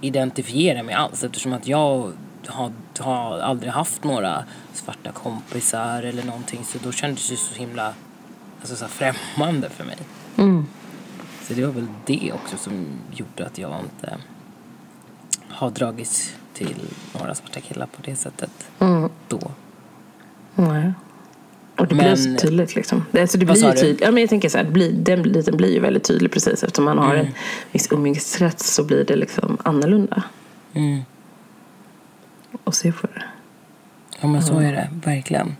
[0.00, 2.12] identifiera mig alls eftersom att jag
[2.46, 7.94] har, har aldrig haft några svarta kompisar eller någonting så då kändes det så himla
[8.60, 9.98] alltså, så främmande för mig.
[10.36, 10.66] Mm.
[11.42, 14.18] Så det var väl det också som gjorde att jag inte
[15.48, 16.76] har dragits till
[17.18, 19.10] några svarta killar på det sättet mm.
[19.28, 19.40] då.
[20.54, 20.92] Nej.
[21.78, 23.04] Och det men, blir så tydligt liksom.
[23.18, 24.00] Alltså det blir ju tydligt.
[24.00, 26.84] Ja, men jag tänker så här, blir, den biten blir ju väldigt tydlig precis eftersom
[26.84, 27.26] man har mm.
[27.26, 27.32] en
[27.72, 30.22] viss umgängesrätt så blir det liksom annorlunda.
[30.74, 31.00] Mm.
[32.64, 33.22] Och se på det.
[34.20, 35.56] Ja men så är det, verkligen.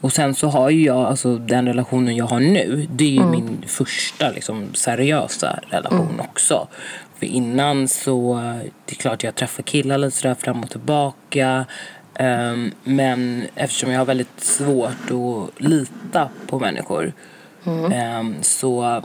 [0.00, 3.18] Och sen så har ju jag, alltså den relationen jag har nu, det är ju
[3.18, 3.30] mm.
[3.30, 6.20] min första liksom seriösa relation mm.
[6.20, 6.68] också.
[7.18, 8.34] För innan så,
[8.84, 11.66] det är klart jag träffar killar lite sådär fram och tillbaka.
[12.18, 17.12] Um, men eftersom jag har väldigt svårt att lita på människor
[17.64, 18.20] mm.
[18.20, 19.02] um, så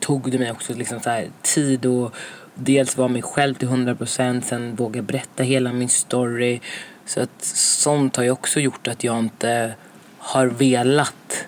[0.00, 2.12] tog det mig också liksom så tid att
[2.54, 6.60] dels vara mig själv till 100% sen våga berätta hela min story.
[7.06, 9.74] Så att sånt har ju också gjort att jag inte
[10.18, 11.46] har velat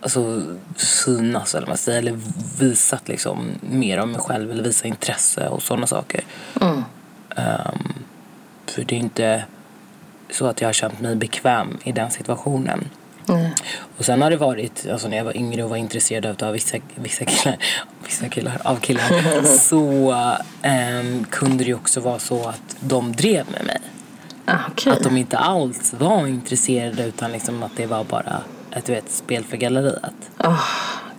[0.00, 0.42] alltså,
[0.76, 2.18] synas eller, man säger, eller
[2.58, 6.24] visat liksom, mer av mig själv eller visa intresse och sådana saker.
[6.60, 6.76] Mm.
[7.36, 7.94] Um,
[8.66, 9.44] för det är inte
[10.32, 12.90] så att jag har känt mig bekväm i den situationen.
[13.28, 13.50] Mm.
[13.98, 16.78] Och sen har det varit, alltså när jag var yngre och var intresserad av vissa,
[16.94, 17.58] vissa killar,
[18.06, 20.12] vissa killar, av killar så
[21.02, 23.80] um, kunde det ju också vara så att de drev med mig.
[24.44, 24.92] Ah, okay.
[24.92, 28.40] Att de inte alls var intresserade utan liksom att det var bara
[28.70, 30.30] ett vet, spel för galleriet.
[30.38, 30.66] Oh,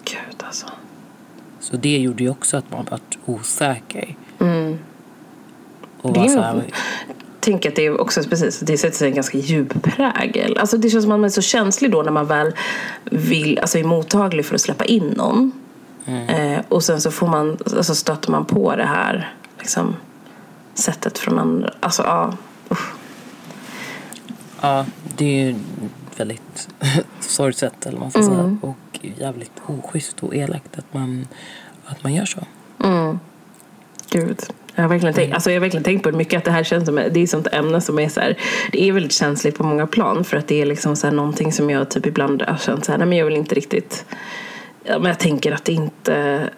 [0.06, 0.65] gud alltså.
[1.60, 4.15] Så det gjorde ju också att man vart osäker.
[4.39, 4.80] Mm.
[6.02, 6.63] Och var så här,
[7.41, 10.58] tänker att det är också precis, det sätter sig en ganska djup prägel.
[10.58, 12.54] Alltså det känns som att man är så känslig då när man väl
[13.04, 15.51] vill, alltså är mottaglig för att släppa in någon.
[16.06, 16.30] Mm.
[16.30, 19.95] Eh, och sen så får man, alltså stöter man på det här liksom,
[20.73, 21.73] sättet från andra.
[21.80, 22.38] Alltså ja,
[22.71, 22.93] usch.
[24.62, 24.86] Ja,
[25.17, 25.56] det är ju
[26.17, 26.69] väldigt
[27.19, 28.34] sorgset eller man ska mm.
[28.34, 28.58] säga.
[28.62, 31.27] Och jävligt oschysst och elakt att man,
[31.86, 32.39] att man gör så.
[32.84, 33.19] Mm.
[34.10, 34.39] Gud.
[34.75, 36.63] Jag har verkligen tänkt, alltså jag har verkligen tänkt på det mycket att det här
[36.63, 38.38] känns som det är sånt ämne som är så här,
[38.71, 41.51] det är väldigt känsligt på många plan för att det är liksom så här någonting
[41.51, 44.05] som jag typ ibland har känt så här, nej men jag vill inte riktigt,
[44.84, 46.49] ja, men jag tänker att det inte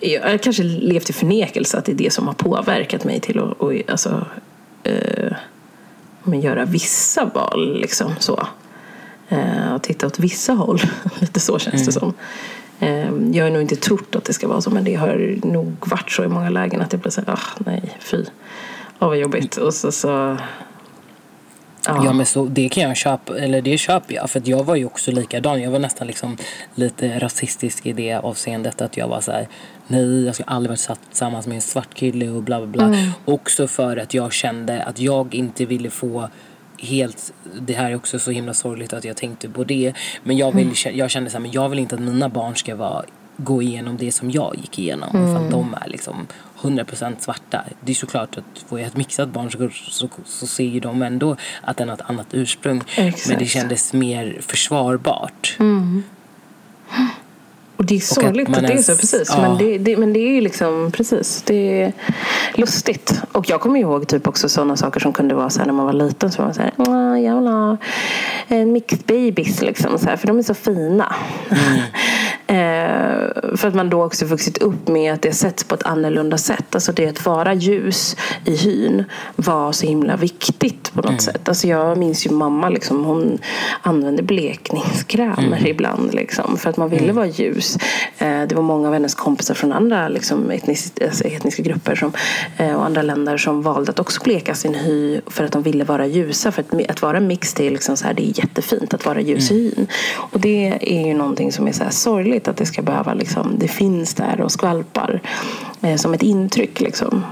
[0.00, 3.38] jag har kanske levt i förnekelse att det är det som har påverkat mig till
[3.38, 4.26] att och, alltså,
[4.82, 5.32] eh,
[6.22, 7.80] men göra vissa val.
[7.80, 8.46] Liksom, så.
[9.28, 10.80] Eh, och titta åt vissa håll.
[11.18, 11.86] Lite så känns mm.
[11.86, 12.14] det som.
[12.80, 15.74] Eh, jag har nog inte trott att det ska vara så men det har nog
[15.80, 18.24] varit så i många lägen att jag blir såhär, ah, nej, fy.
[18.98, 19.56] Åh vad jobbigt.
[19.56, 20.36] Och så, så
[21.88, 22.04] Ja.
[22.04, 24.30] ja men så, det kan jag köpa, eller det köper jag.
[24.30, 25.62] För jag var ju också likadan.
[25.62, 26.36] Jag var nästan liksom
[26.74, 29.48] lite rasistisk i det avseendet att jag var så här,
[29.86, 32.84] nej jag ska aldrig vara tillsammans med en svart kille och bla bla bla.
[32.84, 33.10] Mm.
[33.24, 36.28] Också för att jag kände att jag inte ville få
[36.78, 39.92] helt, det här är också så himla sorgligt att jag tänkte på det.
[40.22, 40.98] Men jag, vill, mm.
[40.98, 43.04] jag kände så här, men jag vill inte att mina barn ska vara
[43.36, 45.16] gå igenom det som jag gick igenom.
[45.16, 45.34] Mm.
[45.34, 46.26] För att de är liksom
[46.60, 47.64] 100% svarta.
[47.80, 51.02] Det är såklart att får jag ett mixat barn så, så, så ser ju de
[51.02, 52.82] ändå att den har ett annat ursprung.
[52.96, 53.28] Exakt.
[53.28, 55.56] Men det kändes mer försvarbart.
[55.60, 56.02] Mm.
[57.78, 59.32] Och det är sorgligt att, att det är så, precis.
[59.36, 59.40] Ja.
[59.40, 61.92] Men, det, det, men det är ju liksom, precis, det är
[62.54, 63.22] lustigt.
[63.32, 65.86] Och jag kommer ihåg typ också sådana saker som kunde vara så här när man
[65.86, 66.32] var liten.
[66.32, 67.76] Så var man så här, jag vill ha
[68.48, 71.14] en mixed babies liksom, så här, för de är så fina.
[71.50, 71.80] Mm.
[72.50, 76.38] Eh, för att man då också vuxit upp med att det sätts på ett annorlunda
[76.38, 76.74] sätt.
[76.74, 79.04] Alltså det att vara ljus i hyn
[79.36, 81.18] var så himla viktigt på något mm.
[81.18, 81.48] sätt.
[81.48, 83.38] Alltså jag minns ju mamma, liksom, hon
[83.82, 85.66] använde blekningskrämer mm.
[85.66, 86.14] ibland.
[86.14, 87.16] Liksom, för att man ville mm.
[87.16, 87.67] vara ljus.
[88.18, 92.12] Eh, det var många av hennes kompisar från andra liksom, etnisk, alltså, etniska grupper som,
[92.56, 95.84] eh, och andra länder som valde att också bleka sin hy för att de ville
[95.84, 96.52] vara ljusa.
[96.52, 99.20] För att, att vara mix det är, liksom så här, det är jättefint att vara
[99.20, 99.62] ljus mm.
[99.62, 99.86] i hyn.
[100.14, 103.54] Och det är ju någonting som är så här sorgligt att det ska behöva liksom,
[103.58, 105.20] det finns där och skvalpar
[105.82, 107.24] eh, som ett intryck liksom,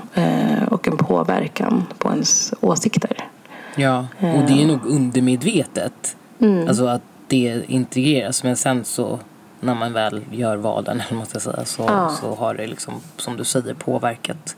[0.69, 3.29] och en påverkan på ens åsikter.
[3.77, 6.17] Ja, och det är nog undermedvetet.
[6.41, 6.69] Mm.
[6.69, 9.19] Alltså att det integreras men sen så
[9.61, 12.09] när man väl gör valen eller man ska säga, så, ja.
[12.21, 14.57] så har det liksom, som du säger påverkat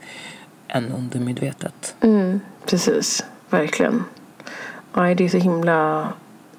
[0.67, 1.95] en undermedvetet.
[2.01, 4.03] Mm, precis, verkligen.
[4.93, 6.07] Ja, det är så himla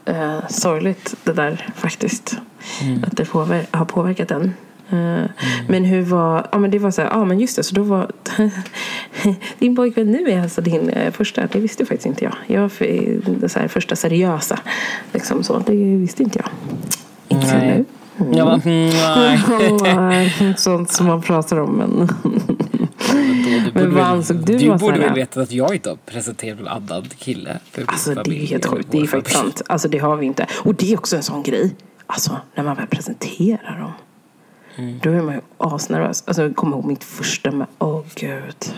[0.05, 2.37] eh, sorgligt det där faktiskt.
[2.83, 3.05] Mm.
[3.05, 4.55] Att det påver har påverkat en.
[4.92, 5.29] Uh, mm.
[5.68, 7.83] Men hur var, ja men det var så här, ja men just det, så då
[7.83, 8.11] var
[9.59, 12.35] din pojkvän nu är alltså din eh, första, det visste faktiskt inte jag.
[12.46, 12.70] Jag
[13.40, 14.59] det så här, första seriösa,
[15.12, 16.48] liksom så, det visste inte jag.
[17.29, 17.85] Inte nu.
[18.20, 18.33] Mm.
[18.33, 20.54] Jag bara, nej.
[20.56, 22.09] Sånt som man pratar om men
[23.74, 27.04] men vad ansåg du Du borde väl veta att jag inte har presenterat en annan
[27.18, 27.59] kille.
[27.87, 28.88] Alltså det är helt sjukt.
[28.90, 29.62] Det är faktiskt sant.
[29.66, 30.46] Alltså det har vi inte.
[30.64, 31.76] Och det är också en sån grej.
[32.06, 33.92] Alltså när man väl presenterar dem.
[34.76, 34.98] Mm.
[35.02, 36.24] Då är man ju asnervös.
[36.26, 37.66] Alltså jag kommer ihåg mitt första med...
[37.78, 38.74] Åh oh, gud.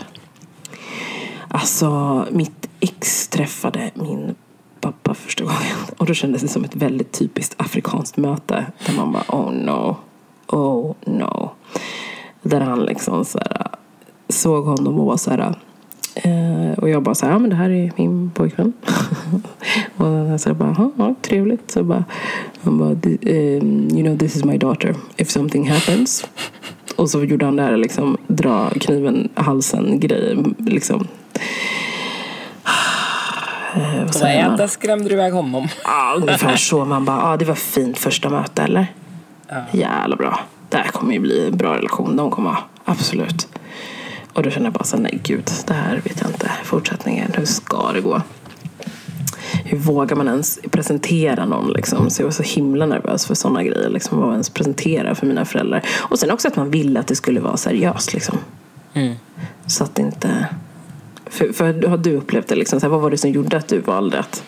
[1.47, 4.35] Alltså mitt ex träffade min
[4.83, 5.77] pappa första gången.
[5.97, 8.65] Och då kändes det som ett väldigt typiskt afrikanskt möte.
[8.85, 9.97] Där man bara oh no.
[10.47, 11.51] Oh no.
[12.41, 13.67] Där han liksom så här,
[14.29, 15.55] såg honom och var så här
[16.15, 18.73] Eh, och jag bara så här, ja men det här är min pojkvän.
[19.97, 21.71] och jag så bara, ja trevligt.
[21.71, 22.05] Så bara,
[22.61, 26.25] han bara, um, you know this is my daughter if something happens.
[26.95, 30.55] Och så gjorde han det här liksom, dra kniven halsen grejen.
[30.57, 31.07] Liksom.
[33.75, 34.57] Eh, vad säger man?
[34.57, 35.67] Där skrämde du iväg honom.
[35.83, 36.85] ja, ungefär så.
[36.85, 38.87] Man bara, ja det var fint första möte eller?
[39.47, 39.63] Ja.
[39.71, 40.39] Jävla bra.
[40.69, 42.15] Det här kommer ju bli en bra relation.
[42.15, 42.55] De kommer,
[42.85, 43.47] absolut.
[44.33, 46.51] Och då kände jag bara så nej gud, det här vet jag inte.
[46.63, 48.21] Fortsättningen, hur ska det gå?
[49.65, 51.71] Hur vågar man ens presentera någon?
[51.71, 52.09] Liksom?
[52.09, 53.89] Så jag var så himla nervös för sådana grejer.
[53.89, 55.81] Liksom, vad ens presentera för mina föräldrar.
[55.89, 58.13] Och sen också att man ville att det skulle vara seriöst.
[58.13, 58.37] Liksom.
[58.93, 59.15] Mm.
[59.67, 60.47] Så att inte...
[61.33, 62.55] För, för har du upplevt det?
[62.55, 64.43] Liksom, så här, vad var det som gjorde att du valde att...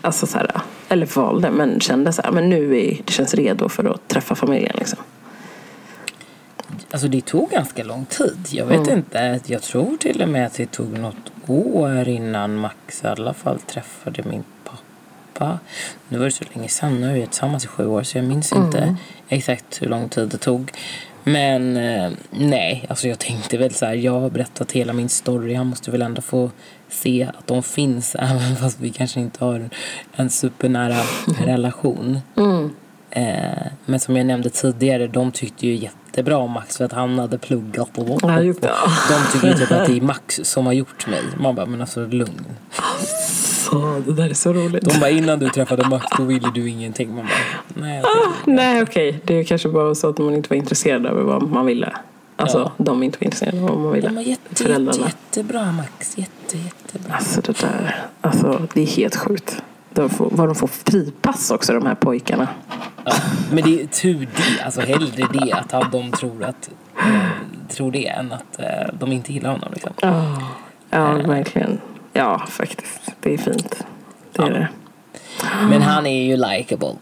[0.00, 3.68] Alltså så här, eller valde, men kände så här, men nu är det känns redo
[3.68, 4.76] för att träffa familjen.
[4.78, 4.98] Liksom.
[6.90, 8.46] Alltså det tog ganska lång tid.
[8.50, 8.98] Jag vet mm.
[8.98, 9.40] inte.
[9.46, 13.58] Jag tror till och med att det tog något år innan Max i alla fall
[13.60, 15.58] träffade min pappa.
[16.08, 17.00] Nu var det så länge sedan.
[17.00, 18.64] Nu är vi tillsammans i sju år så jag minns mm.
[18.64, 18.96] inte
[19.28, 20.72] exakt hur lång tid det tog.
[21.32, 23.94] Men eh, nej, alltså jag tänkte väl så här.
[23.94, 25.54] Jag har berättat hela min story.
[25.54, 26.50] Han måste väl ändå få
[26.88, 29.70] se att de finns även fast vi kanske inte har
[30.16, 31.00] en supernära
[31.46, 32.20] relation.
[32.36, 32.70] Mm.
[33.10, 37.18] Eh, men som jag nämnde tidigare, de tyckte ju jättebra om Max för att han
[37.18, 38.52] hade pluggat och, och, och, De
[39.32, 41.22] tycker ju typ att det är Max som har gjort mig.
[41.36, 42.46] Man bara, men alltså lugn.
[42.76, 44.84] Alltså, det där är så roligt.
[44.84, 47.14] De bara, innan du träffade Max då ville du ingenting.
[47.14, 48.02] Man bara, nej.
[48.02, 49.20] Ah, nej okej, okay.
[49.24, 51.92] det är kanske bara så att man inte var intresserad av vad man ville.
[52.36, 52.84] Alltså ja.
[52.84, 54.08] de inte var intresserade av vad man ville.
[54.08, 54.98] De var jätte, Föräldrarna.
[54.98, 57.14] Jätte, jättebra Max, jätte, jättebra.
[57.14, 59.62] Alltså det där, alltså det är helt sjukt
[59.98, 62.48] de får, vad de får fripass också de här pojkarna.
[63.04, 63.12] Ja,
[63.50, 66.70] men det är tur det, alltså hellre det att de tror att
[67.68, 69.92] tror det än att äh, de inte gillar honom liksom.
[70.02, 70.42] Oh,
[70.90, 71.80] ja, äh, verkligen.
[72.12, 73.00] Ja, faktiskt.
[73.20, 73.86] Det är fint.
[74.32, 74.52] Det är ja.
[74.52, 74.68] det.
[75.70, 76.94] Men han är ju likable.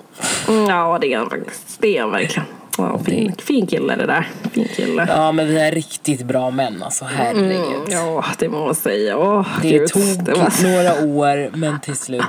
[0.69, 1.81] Ja, det är han faktiskt.
[1.81, 2.47] Det är han verkligen.
[2.79, 4.29] Ja, fin, fin kille det där.
[4.53, 5.07] Fin kille.
[5.09, 7.05] Ja, men vi är riktigt bra män alltså.
[7.05, 7.51] Herregud.
[7.51, 9.19] Mm, ja, det må man säga.
[9.19, 9.89] Åh, det Gud.
[9.89, 10.62] tog det var...
[10.62, 12.23] några år, men till slut.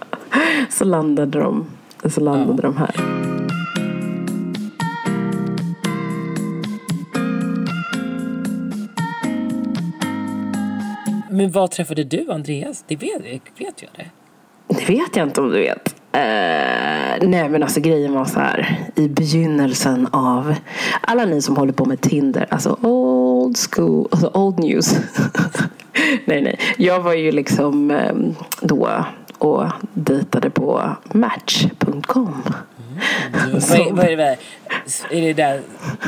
[0.70, 1.66] så landade de,
[2.10, 2.68] så landade ja.
[2.68, 3.18] de här.
[11.30, 12.84] Men var träffade du Andreas?
[12.86, 13.22] Det vet,
[13.56, 14.10] vet jag det.
[14.68, 15.97] Det vet jag inte om du vet.
[16.14, 18.78] Uh, nej men alltså grejen var så här.
[18.94, 20.54] I begynnelsen av
[21.00, 22.46] alla ni som håller på med Tinder.
[22.50, 24.96] Alltså old school, alltså old news.
[26.24, 26.58] nej nej.
[26.76, 29.04] Jag var ju liksom um, då
[29.38, 32.42] och dejtade på Match.com.
[32.98, 33.52] Mm.
[33.52, 34.36] Vad, vad är, det
[35.10, 35.60] är det där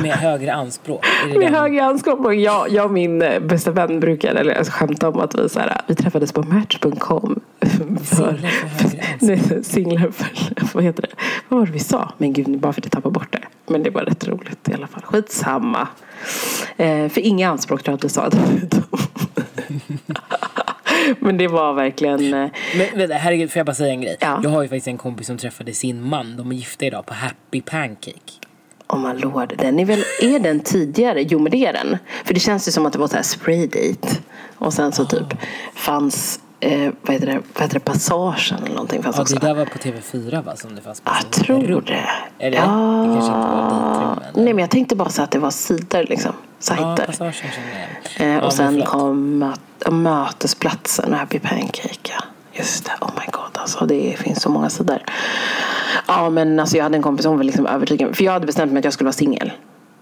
[0.03, 1.07] med högre anspråk?
[1.29, 1.55] med den?
[1.55, 2.35] högre anspråk?
[2.35, 5.61] Jag, jag och min eh, bästa vän brukade eller, alltså, skämta om att vi, så
[5.61, 7.41] här, vi träffades på Match.com.
[7.63, 9.65] Singlar för högre anspråk?
[9.65, 10.29] Singlar för,
[10.75, 11.09] vad heter det?
[11.49, 12.13] Vad var det vi sa?
[12.19, 13.43] Men gud, bara för att jag tappar bort det.
[13.67, 15.03] Men det var rätt roligt i alla fall.
[15.03, 15.89] Skitsamma.
[16.77, 18.31] Eh, för inga anspråk tror jag att du sa
[21.19, 22.35] Men det var verkligen...
[22.35, 24.17] Eh, Men vänta, herregud, får jag bara säga en grej?
[24.21, 24.41] Ja.
[24.43, 26.37] Jag har ju faktiskt en kompis som träffade sin man.
[26.37, 28.33] De är gifta idag på Happy Pancake.
[28.89, 31.23] Oh my lord, den är väl, är den tidigare?
[31.23, 31.99] Jo men det är den.
[32.25, 34.09] För det känns ju som att det var så här spray date.
[34.59, 35.27] Och sen så typ
[35.75, 39.35] fanns, eh, vad, heter det, vad heter det, Passagen eller någonting fanns Ja, också.
[39.35, 40.57] det där var på TV4 va?
[40.57, 42.11] Som det fanns på Jag tror det.
[42.39, 42.51] Eller?
[42.51, 44.45] Det kanske inte var dejtrum, eller?
[44.45, 46.33] Nej men jag tänkte bara så att det var sidor liksom.
[46.35, 47.07] Ja, Sajter.
[47.07, 49.53] Passagen känner jag eh, Ja, och men sen kom
[49.87, 51.91] möt, mötesplatsen och Happy Pancake.
[52.03, 52.25] Ja.
[52.53, 53.87] Just det, oh my god alltså.
[53.87, 54.99] Det finns så många sidor.
[56.07, 58.17] Ja men alltså jag hade en kompis som var liksom övertygad.
[58.17, 59.53] För jag hade bestämt mig att jag skulle vara singel.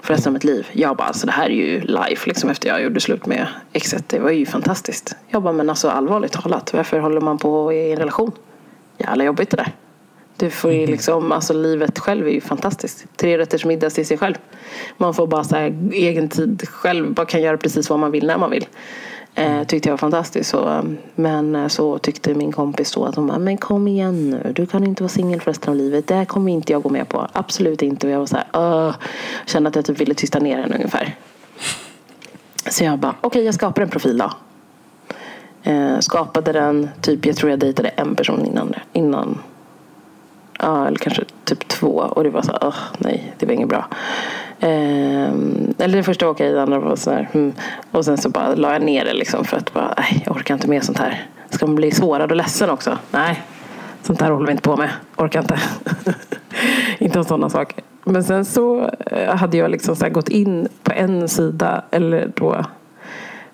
[0.01, 0.67] För resten av mitt liv.
[0.73, 4.09] Jag bara, alltså det här är ju life liksom efter jag gjorde slut med exet.
[4.09, 5.17] Det var ju fantastiskt.
[5.29, 6.73] Jag bara, men alltså allvarligt talat.
[6.73, 8.33] Varför håller man på i en relation?
[8.99, 9.73] Jävla jobbigt det där.
[10.37, 13.07] Du får ju liksom, alltså livet själv är ju fantastiskt.
[13.17, 14.35] Tre rätters middag till sig själv.
[14.97, 17.15] Man får bara så här, egen tid själv.
[17.15, 18.67] Bara kan göra precis vad man vill när man vill.
[19.39, 20.51] Eh, tyckte jag var fantastiskt.
[20.51, 20.83] Så, eh,
[21.15, 24.53] men eh, så tyckte min kompis då att hon bara, men kom igen nu.
[24.53, 26.07] Du kan inte vara singel för resten av livet.
[26.07, 27.29] Det här kommer inte jag gå med på.
[27.33, 28.07] Absolut inte.
[28.07, 28.95] Och jag var så här, "Åh."
[29.47, 31.17] kände att jag typ ville tysta ner henne ungefär.
[32.71, 34.33] Så jag bara, okej jag skapar en profil då.
[35.63, 38.75] Eh, skapade den, typ jag tror jag dejtade en person innan.
[38.93, 39.39] innan
[40.59, 41.89] Ja, eller kanske typ två.
[41.89, 43.87] Och det var så här, uh, nej, det var inget bra.
[44.61, 45.29] Eh,
[45.79, 47.29] eller det första var okej, det andra var sådär.
[47.33, 47.45] Mm.
[47.45, 47.53] hmm.
[47.91, 50.55] Och sen så bara la jag ner det liksom för att bara, nej, jag orkar
[50.55, 51.27] inte med sånt här.
[51.51, 52.99] Ska man bli sårad och ledsen också?
[53.11, 53.43] Nej,
[54.03, 54.91] sånt här håller vi inte på med.
[55.17, 55.59] Orkar inte.
[56.99, 57.85] inte om sådana saker.
[58.05, 62.33] Men sen så eh, hade jag liksom så här gått in på en sida, eller
[62.37, 62.65] då,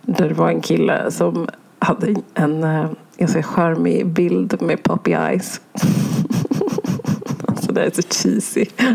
[0.03, 5.61] där det var en kille som hade en eh, ganska charmig bild med puppy eyes.
[7.74, 8.66] det är så cheesy.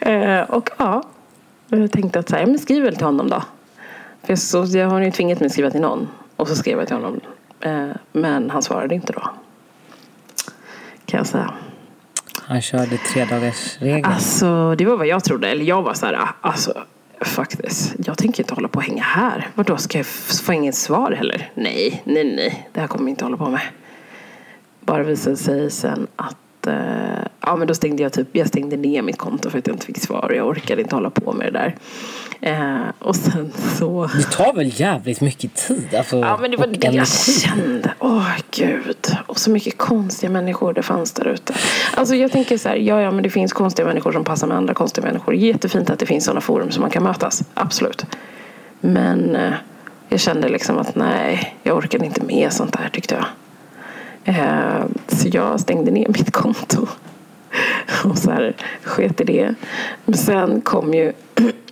[0.00, 1.02] eh, och ja,
[1.68, 3.42] jag tänkte att så här, men skriv väl till honom då.
[4.22, 6.08] För jag, så, jag har ju tvingat mig att skriva till någon.
[6.36, 7.20] Och så skrev jag till honom.
[7.60, 9.30] Eh, men han svarade inte då.
[11.04, 11.54] Kan jag säga.
[12.42, 14.04] Han körde tre dagars regeln.
[14.04, 15.48] Alltså, det var vad jag trodde.
[15.48, 16.84] Eller jag var så här, alltså
[17.20, 17.94] faktiskt.
[18.04, 19.48] Jag tänker inte hålla på och hänga här.
[19.54, 21.50] Vadå, ska jag få inget svar heller?
[21.54, 22.68] Nej, nej, nej.
[22.72, 23.60] Det här kommer jag inte hålla på med.
[24.80, 26.74] Bara visade sig sen att eh,
[27.40, 29.86] ja, men då stängde jag typ, jag stängde ner mitt konto för att jag inte
[29.86, 30.32] fick svar.
[30.36, 31.74] Jag orkade inte hålla på med det där.
[32.40, 34.10] Eh, och sen så...
[34.16, 35.94] Det tar väl jävligt mycket tid?
[35.94, 37.94] Alltså, Ja men det var och det jag kände.
[37.98, 39.16] Åh gud.
[39.26, 41.54] Och så mycket konstiga människor det fanns där ute.
[41.94, 44.56] Alltså jag tänker så här, ja ja men det finns konstiga människor som passar med
[44.56, 45.34] andra konstiga människor.
[45.34, 47.44] Jättefint att det finns sådana forum som man kan mötas.
[47.54, 48.06] Absolut.
[48.80, 49.52] Men eh,
[50.08, 53.24] jag kände liksom att nej, jag orkade inte med sånt där tyckte jag.
[54.26, 56.86] Eh, så jag stängde ner mitt konto.
[58.04, 59.54] Och så här sket i det.
[60.04, 61.12] Men sen kom ju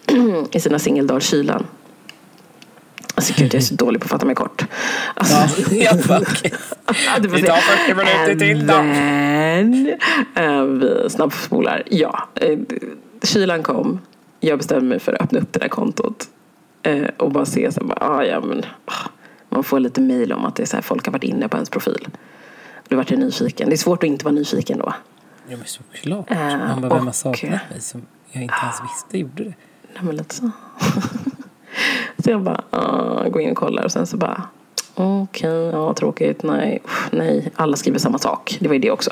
[0.53, 1.67] i sina singeldagar kylan.
[3.15, 4.65] Alltså gud, jag är så dålig på att fatta mig kort.
[5.15, 5.93] Alltså, Ja,
[7.21, 8.83] du får Vi tar 40 minuter till då.
[8.83, 9.89] Men,
[10.35, 11.83] eh, vi snabbspolar.
[11.87, 12.59] Ja, eh,
[13.23, 14.01] kylan kom.
[14.41, 16.29] Jag bestämde mig för att öppna upp det där kontot.
[17.17, 19.09] Och bara se så här, bara, ah, ja, men, ah,
[19.49, 21.57] man får lite mejl om att det är så här, folk har varit inne på
[21.57, 22.09] ens profil.
[22.89, 23.69] Då vart jag nyfiken.
[23.69, 24.95] Det är svårt att inte vara nyfiken då.
[25.49, 26.31] Ja men såklart.
[26.31, 29.55] Eh, Man bara, vem har saknat mig som jag inte ens visste gjorde det?
[29.95, 30.51] Nej, men lite så.
[32.25, 34.43] så jag bara uh, går in och kollar och sen så bara
[34.95, 37.53] okej, ja tråkigt, nej, uff, nej.
[37.57, 38.57] Alla skriver samma sak.
[38.61, 39.11] Det var ju det också.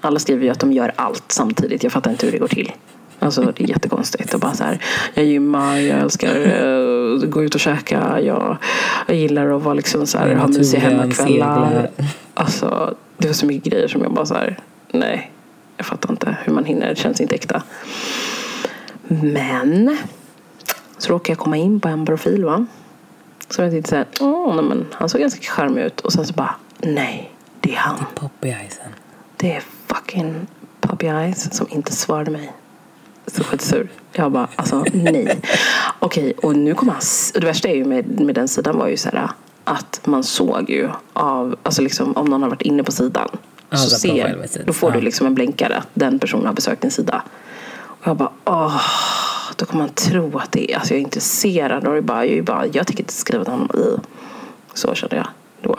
[0.00, 1.82] Alla skriver ju att de gör allt samtidigt.
[1.82, 2.72] Jag fattar inte hur det går till.
[3.18, 4.34] Alltså det är jättekonstigt.
[4.34, 8.20] Och bara så här, jag gymmar, jag älskar att gå ut och käka.
[8.20, 8.56] Jag,
[9.06, 11.90] jag gillar att vara liksom så här, ha mysiga hemmakvällar.
[12.42, 14.58] Alltså det var så mycket grejer som jag bara så här,
[14.90, 15.30] nej.
[15.76, 16.88] Jag fattar inte hur man hinner.
[16.88, 17.62] Det känns inte äkta.
[19.08, 19.98] Men
[20.98, 22.66] så råkade jag komma in på en profil va.
[23.48, 26.00] Så jag tänkte såhär, åh nej men han såg ganska charmig ut.
[26.00, 28.04] Och sen så bara, nej, det är han.
[28.14, 28.92] Poppy Eyesen.
[29.36, 30.46] Det är fucking
[30.80, 32.52] Puppy Eyes som inte svarade mig.
[33.26, 33.88] Så skitsur.
[34.12, 35.40] Jag bara, alltså nej.
[35.98, 37.02] Okej, och nu kommer han...
[37.34, 39.28] Och det värsta är ju med, med den sidan var ju så här
[39.64, 43.28] att man såg ju av, alltså liksom om någon har varit inne på sidan.
[43.70, 45.04] Ja, så ser, då får du Ja.
[45.04, 47.22] liksom en blänkare att den personen har besökt din sida.
[47.80, 48.80] Och jag bara, åh,
[49.56, 51.86] då kommer man tro att det är, alltså jag är intresserad.
[51.86, 53.70] Och är bara, jag, bara, jag tänker inte skriva till honom.
[53.74, 53.96] i.
[54.74, 55.26] Så kände jag
[55.62, 55.76] då.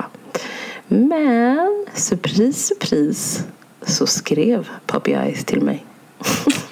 [0.88, 3.44] Men, surprise, surprise,
[3.82, 5.86] så skrev Puppy Eyes till mig.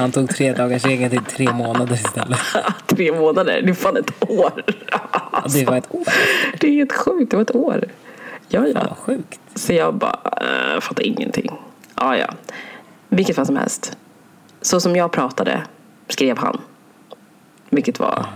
[0.00, 2.38] Han tog tre dagars regeln till tre månader istället.
[2.86, 4.62] Tre månader, det är fan ett år.
[4.90, 6.04] Ja, det var ett år.
[6.60, 7.84] Det är helt sjukt, det var ett år.
[8.48, 8.86] Ja, Fan ja.
[8.88, 9.40] vad sjukt.
[9.54, 10.18] Så jag bara,
[10.74, 11.50] äh, fattar ingenting.
[11.94, 12.26] Ja, ja.
[13.08, 13.96] Vilket fall som helst.
[14.62, 15.62] Så som jag pratade
[16.08, 16.60] skrev han.
[17.70, 18.26] Vilket var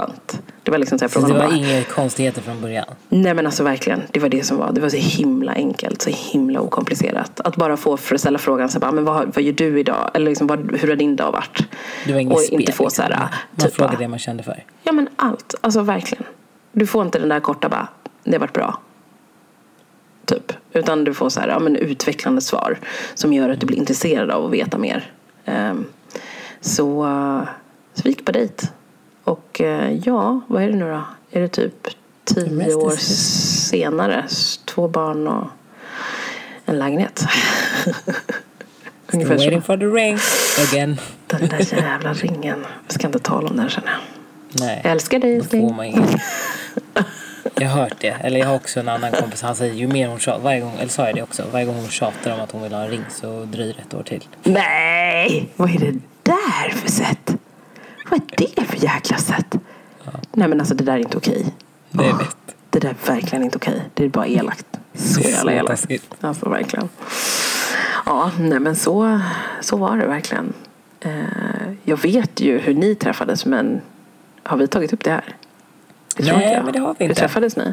[0.00, 0.42] jätteskönt.
[0.62, 2.84] Det var liksom så här Så frågan det var bara, inga konstigheter från början?
[3.08, 4.72] Nej men alltså verkligen, det var det som var.
[4.72, 7.40] Det var så himla enkelt, så himla okomplicerat.
[7.40, 10.10] Att bara få för att ställa frågan så bara, men vad, vad gör du idag?
[10.14, 11.64] Eller liksom, vad, hur har din dag varit?
[12.06, 12.60] Det var inget Och spel?
[12.60, 13.28] inte få så här, liksom.
[13.50, 14.64] Man typ frågade bara, det man kände för?
[14.82, 16.24] Ja men allt, alltså verkligen.
[16.72, 17.88] Du får inte den där korta bara,
[18.24, 18.78] det har varit bra.
[20.24, 20.52] Typ.
[20.72, 22.78] Utan du får så här, ja, men utvecklande svar
[23.14, 25.12] som gör att du blir intresserad av att veta mer.
[25.44, 25.84] Ehm,
[26.60, 27.04] så,
[27.94, 28.66] så vi gick på dejt.
[29.24, 31.04] Och eh, ja, vad är det nu då?
[31.30, 31.88] Är det typ
[32.24, 34.24] tio år senare?
[34.64, 35.46] Två barn och
[36.64, 37.24] en lägenhet.
[39.12, 39.44] Ungefär så.
[39.44, 40.18] Waiting for the ring
[40.68, 41.00] again.
[41.26, 42.66] Den där jävla ringen.
[42.88, 44.00] Vi ska inte tala om den känner jag.
[44.66, 46.20] Nej, Jag älskar dig då får man inget.
[47.54, 48.08] Jag har hört det.
[48.20, 49.42] Eller jag har också en annan kompis.
[49.42, 51.74] Han säger ju mer hon tjatar, varje gång, eller sa jag det också, varje gång
[51.74, 54.24] hon tjatar om att hon vill ha en ring så dröjer det ett år till.
[54.42, 57.36] Nej, vad är det där för sätt?
[58.10, 59.54] Vad är det för jäkla sätt?
[60.32, 61.46] Nej men alltså det där är inte okej.
[61.90, 62.36] Det jag vet.
[62.70, 63.82] Det där är verkligen inte okej.
[63.94, 64.66] Det är bara elakt.
[64.94, 65.88] Så är jävla elakt.
[66.20, 66.88] Alltså verkligen.
[68.06, 69.20] Ja, nej men så,
[69.60, 70.52] så var det verkligen.
[71.00, 71.10] Eh,
[71.84, 73.80] jag vet ju hur ni träffades men
[74.42, 75.36] har vi tagit upp det här?
[76.16, 77.20] Det Nej, men det har vi Hur inte.
[77.20, 77.72] träffades ni?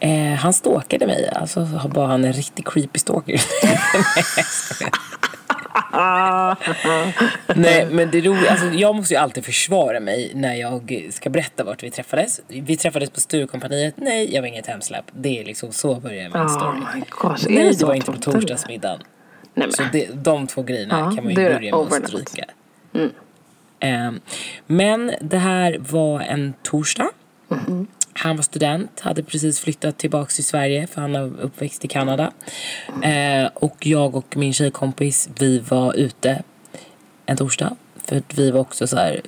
[0.00, 1.30] Eh, han stalkade mig.
[1.34, 3.40] Alltså bara han en riktig creepy stalker.
[7.56, 11.64] Nej, men det roliga, alltså, jag måste ju alltid försvara mig när jag ska berätta
[11.64, 12.40] vart vi träffades.
[12.48, 13.94] Vi träffades på Sturecompagniet.
[13.96, 15.04] Nej, jag var inget hemsläpp.
[15.12, 16.76] Det är liksom så börjar min Oh story.
[16.94, 19.00] my gosh, är Nej, det så var inte på torsdagsmiddagen.
[19.54, 19.92] Nej, Så men.
[19.92, 22.44] det, de två grejerna Ja, kan man ju börja med att stryka.
[23.80, 24.20] Ehm,
[24.66, 27.08] men det här var en torsdag.
[28.18, 32.32] Han var student, hade precis flyttat tillbaka till Sverige för han är uppväxt i Kanada.
[33.02, 36.42] Eh, och jag och min tjejkompis, vi var ute
[37.26, 37.76] en torsdag.
[38.04, 39.20] För att vi var också så här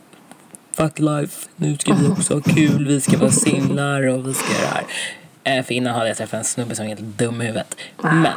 [0.72, 4.52] fuck life, nu ska vi också ha kul, vi ska vara singlar och vi ska
[4.52, 5.58] göra det här.
[5.58, 7.76] Eh, för innan hade jag träffat en snubbe som var helt dum i huvudet.
[8.02, 8.32] Men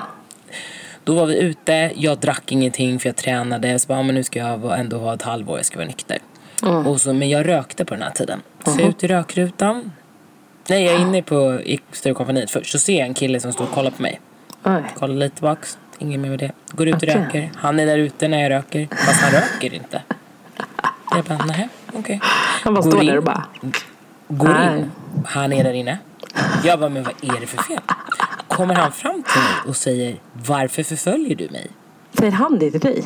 [1.03, 3.79] då var vi ute, jag drack ingenting för jag tränade.
[3.79, 6.17] Så bara, men nu ska jag ändå ha ett halvår, jag ska vara nykter.
[6.85, 8.41] Och så, men jag rökte på den här tiden.
[8.65, 9.91] Så jag ute i rökrutan.
[10.72, 12.72] Nej, jag är inne på i Sturecompagniet först.
[12.72, 14.22] Så ser jag en kille som står och kollar på mig.
[14.63, 14.84] Oj.
[14.95, 16.51] Kollar lite tillbaks, inget mer med det.
[16.72, 17.15] Går ut och Okej.
[17.15, 17.51] röker.
[17.55, 18.88] Han är där ute när jag röker.
[19.05, 20.01] Fast han röker inte.
[21.15, 22.19] Jag bara, nej, okej.
[22.63, 23.17] Han bara Går står där in.
[23.17, 23.45] och bara.
[24.28, 24.80] Går Nej.
[24.80, 24.91] in.
[25.26, 25.97] Han är där inne.
[26.63, 27.80] Jag bara, men vad är det för fel?
[28.47, 31.67] Kommer han fram till mig och säger, varför förföljer du mig?
[32.17, 33.03] Säger han det till dig?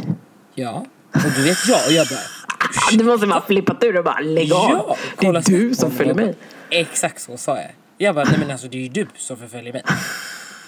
[0.55, 0.86] Ja.
[1.13, 1.86] Och du vet jag.
[1.88, 4.70] Och jag bara, Du måste bara flippat ur och bara lägg av.
[4.72, 4.95] ja.
[5.20, 6.36] det är du som följer mig.
[6.70, 7.72] Exakt så sa jag.
[7.97, 9.84] Jag bara, nej men alltså det är ju du som förföljer mig.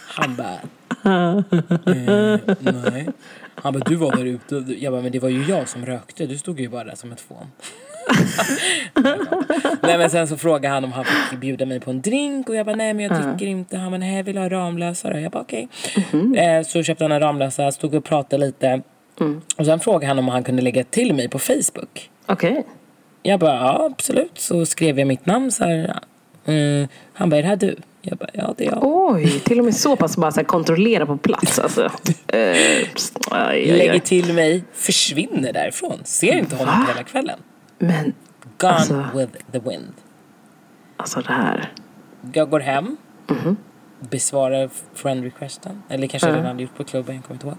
[0.08, 0.60] Han bara,
[1.06, 3.10] eh, nej.
[3.56, 4.56] Han bara, du var där ute.
[4.78, 6.26] Jag bara, men det var ju jag som rökte.
[6.26, 7.48] Du stod ju bara där som ett fån.
[9.82, 12.56] nej men sen så frågade han om han fick bjuda mig på en drink och
[12.56, 13.78] jag bara nej men jag dricker inte.
[13.78, 15.68] Han bara nej jag vill ha Ramlösa Jag bara okej.
[16.36, 18.82] Eh, så köpte han en Ramlösa, stod och pratade lite.
[19.58, 22.10] Och sen frågade han om han kunde lägga till mig på Facebook.
[22.26, 22.66] Okej.
[23.24, 24.32] Jag bara, ja absolut.
[24.40, 26.00] Så skrev jag mitt namn så här.
[26.46, 26.88] Mm.
[27.14, 27.76] Han bara, är det här du?
[28.02, 28.80] Jag bara, ja det är jag.
[28.84, 31.84] Oj, till och med så pass bara så här, kontrollera på plats alltså.
[32.28, 32.88] Eh, aj,
[33.32, 34.00] aj, Lägger aj.
[34.00, 36.00] till mig, försvinner därifrån.
[36.04, 37.40] Ser inte honom hela kvällen.
[37.80, 38.14] Men
[38.58, 39.06] Gone Alltså.
[39.16, 39.94] with the wind.
[40.98, 41.72] alltså det här.
[42.34, 42.98] Jag går hem.
[43.28, 43.58] Mhm.
[44.00, 45.84] Besvarar friend requesten.
[45.90, 47.58] Eller kanske redan hade gjort på klubben, jag kommer inte ihåg.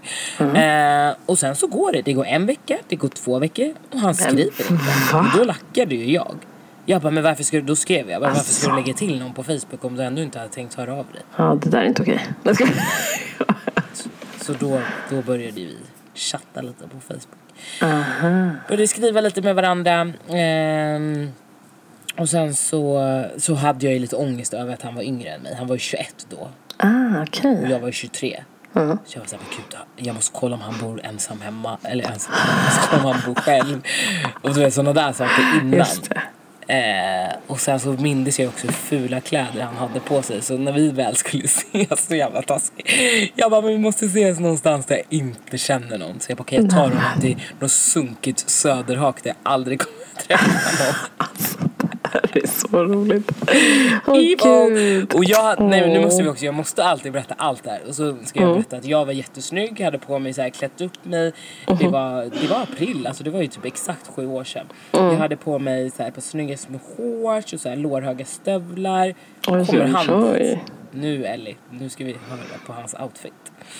[0.49, 0.55] Mhm.
[0.55, 2.01] Eh, och sen så går det.
[2.01, 3.73] Det går en vecka, det går två veckor.
[3.93, 4.63] Och han skriver inte.
[5.13, 5.31] va?
[5.37, 6.35] Då lackade ju jag.
[6.85, 8.85] Jag bara, men varför ska du, då skrev jag, bara, varför ska du Alltså.
[8.87, 11.21] lägga till någon på Facebook om du ändå inte hade tänkt höra av dig?
[11.35, 12.27] Ja, det där är inte okej.
[12.43, 12.65] Jag ska...
[14.41, 15.77] Så då, då började vi
[16.15, 17.37] chatta lite på Facebook.
[17.81, 18.49] Aha.
[18.67, 20.13] Började skriva lite med varandra.
[20.29, 21.29] Ehm,
[22.19, 23.01] och sen så,
[23.37, 25.55] så hade jag ju lite ångest över att han var yngre än mig.
[25.55, 26.49] Han var ju 21 då.
[26.77, 26.87] Ah,
[27.21, 27.67] Och okej.
[27.69, 28.43] jag var ju 23.
[28.73, 28.97] Ja.
[29.05, 31.77] Så jag var såhär, gud, jag måste kolla om han bor ensam hemma.
[31.83, 33.81] Eller ensam, jag måste kolla om han bor själv.
[34.41, 35.79] Och du vet sådana där saker innan.
[35.79, 36.09] Just.
[36.67, 40.41] Eh, och sen så mindes jag också hur fula kläder han hade på sig.
[40.41, 42.87] Så när vi väl skulle ses, så jävla taskigt.
[43.35, 46.19] Jag bara, men vi måste ses någonstans där jag inte känner någon.
[46.19, 49.97] Så jag bara, okej jag tar honom till något sunkigt söderhak där jag aldrig kommer
[50.15, 50.95] att träffa någon.
[52.33, 53.31] Det är så roligt.
[54.07, 54.37] Åh Evil.
[54.43, 55.13] gud.
[55.15, 57.81] Och jag, nej nu måste vi också, jag måste alltid berätta allt det här.
[57.87, 60.81] Och så ska jag berätta att jag var jättesnygg, hade på mig så här, klätt
[60.81, 61.33] upp mig.
[61.79, 64.65] Det, var, det var april, alltså det var ju typ exakt sju år sedan.
[64.91, 69.15] Jag hade på mig så här, på snygga små shorts och så här, lårhöga stövlar.
[69.47, 70.07] Oj, Kommer han
[70.91, 73.33] nu Ellie, nu ska vi höra på hans outfit.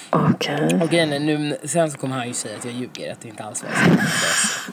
[0.10, 0.80] Okej.
[0.82, 3.30] Och grejen är, nu, sen så kommer han ju säga att jag ljuger, att det
[3.30, 4.69] inte alls var så.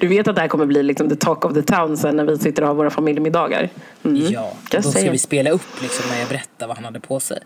[0.00, 2.24] Du vet att det här kommer bli liksom the talk of the town sen när
[2.24, 3.68] vi sitter och har våra familjemiddagar?
[4.04, 4.32] Mm.
[4.32, 7.38] Ja, då ska vi spela upp liksom när jag berättar vad han hade på sig.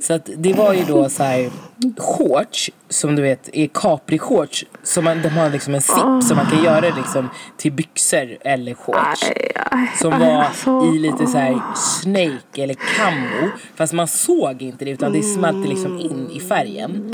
[0.00, 1.50] Så att det var ju då så här
[1.98, 4.64] shorts som du vet är capri-shorts.
[4.82, 8.74] Som man, de har liksom en zipp som man kan göra liksom till byxor eller
[8.74, 9.22] shorts.
[9.22, 10.92] Aj, aj, Som aj, var alltså.
[10.94, 13.50] i lite så här snake eller camo.
[13.74, 17.12] Fast man såg inte det utan det smälte liksom in i färgen.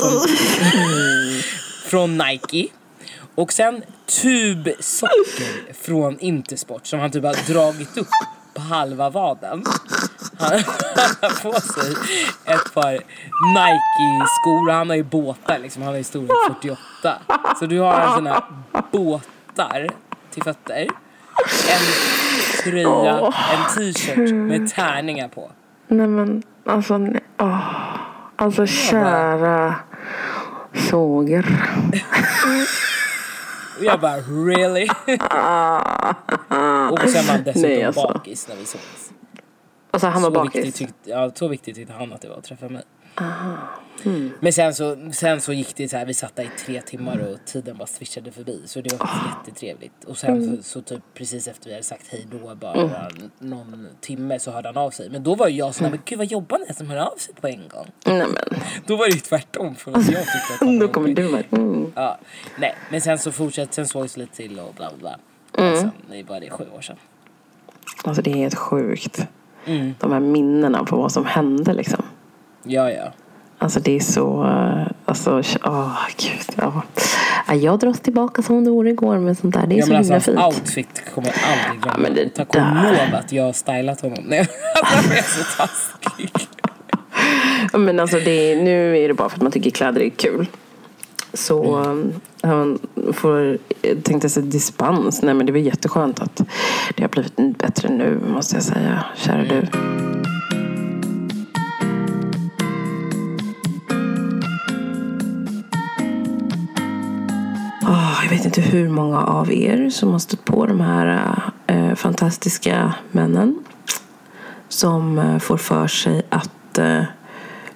[0.00, 0.20] Från,
[1.90, 2.68] från Nike.
[3.34, 3.82] Och sen
[4.22, 8.08] tubsocker från Intersport som han typ har dragit upp
[8.54, 9.64] på halva vaden.
[10.38, 10.52] Han
[11.20, 11.92] har på sig
[12.44, 12.92] ett par
[13.54, 15.82] Nike-skor han har ju båtar liksom.
[15.82, 16.78] Han har ju storlek 48.
[17.58, 18.42] Så du har en sån här
[18.92, 19.88] båtar
[20.30, 20.88] till fötter.
[21.68, 21.80] En
[22.62, 25.50] tröja, en t-shirt med tärningar på.
[25.88, 27.20] Nej men alltså, nej.
[28.36, 29.74] alltså kära
[30.74, 31.46] svåger.
[33.78, 34.88] Och jag bara really?
[36.92, 38.02] och sen var han dessutom Nej, alltså.
[38.02, 39.12] bakis när vi sågs.
[39.90, 40.74] Alltså han var Så viktigt, bakis.
[40.74, 42.82] tyckte, ja, så viktigt tyckte han att det var att träffa mig.
[44.40, 47.18] Men sen så, sen så gick det så här, vi satt där i tre timmar
[47.18, 48.62] och tiden bara swishade förbi.
[48.64, 50.04] Så det var faktiskt jättetrevligt.
[50.04, 53.08] Och sen så, så typ precis efter vi hade sagt hej då, bara
[53.38, 55.10] någon timme så hörde han av sig.
[55.10, 57.16] Men då var ju jag sån här, men gud vad jobbar ni som hör av
[57.16, 57.86] sig på en gång?
[58.06, 58.60] Nej men.
[58.86, 61.44] Då var det ju tvärtom för jag tyckte att han Då kommer du med.
[61.50, 61.92] Mm.
[61.94, 62.18] Ja,
[62.58, 65.18] nej, men sen så fortsatte, sen sågs lite till och bla bla.
[65.58, 65.76] Mm.
[65.76, 66.96] Sen, det är bara det sju år sedan.
[68.04, 69.26] Alltså det är helt sjukt.
[69.64, 69.94] Mm.
[70.00, 72.04] De här minnena på vad som hände liksom.
[72.64, 73.12] Ja, ja.
[73.58, 76.56] Alltså det är så, eh, alltså, åh gud.
[76.56, 76.82] Ja.
[77.48, 79.66] Ja, Jag dras tillbaka som det vore igår med sånt där.
[79.66, 80.60] Det är Ja, så alltså, himla hans fint.
[80.60, 82.08] outfit kommer jag aldrig glömma.
[82.08, 82.60] Ja, det Tack och
[83.10, 84.24] lov att jag har stylat honom.
[84.26, 86.30] Nej, alltså, han är så taskig.
[87.72, 90.46] Men alltså det är, nu är det bara för att man tycker kläder är kul.
[91.32, 92.12] Så Mm.
[92.42, 92.78] eh, han
[93.12, 95.22] får, jag tänkte säga dispens.
[95.22, 96.36] Nej men det var jätteskönt att
[96.96, 99.04] det har blivit bättre nu måste jag säga.
[99.16, 99.48] Kära Mm.
[99.48, 99.66] du.
[108.74, 111.32] Hur många av er som har stött på de här
[111.66, 113.64] eh, fantastiska männen
[114.68, 117.02] som eh, får för sig att eh,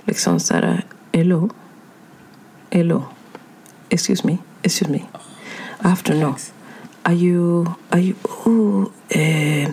[0.05, 1.51] liksom så här, hello,
[2.71, 3.03] hello,
[3.89, 4.99] excuse me, excuse me,
[5.85, 6.35] I have to know,
[7.03, 9.69] are you, are you, oh, eh,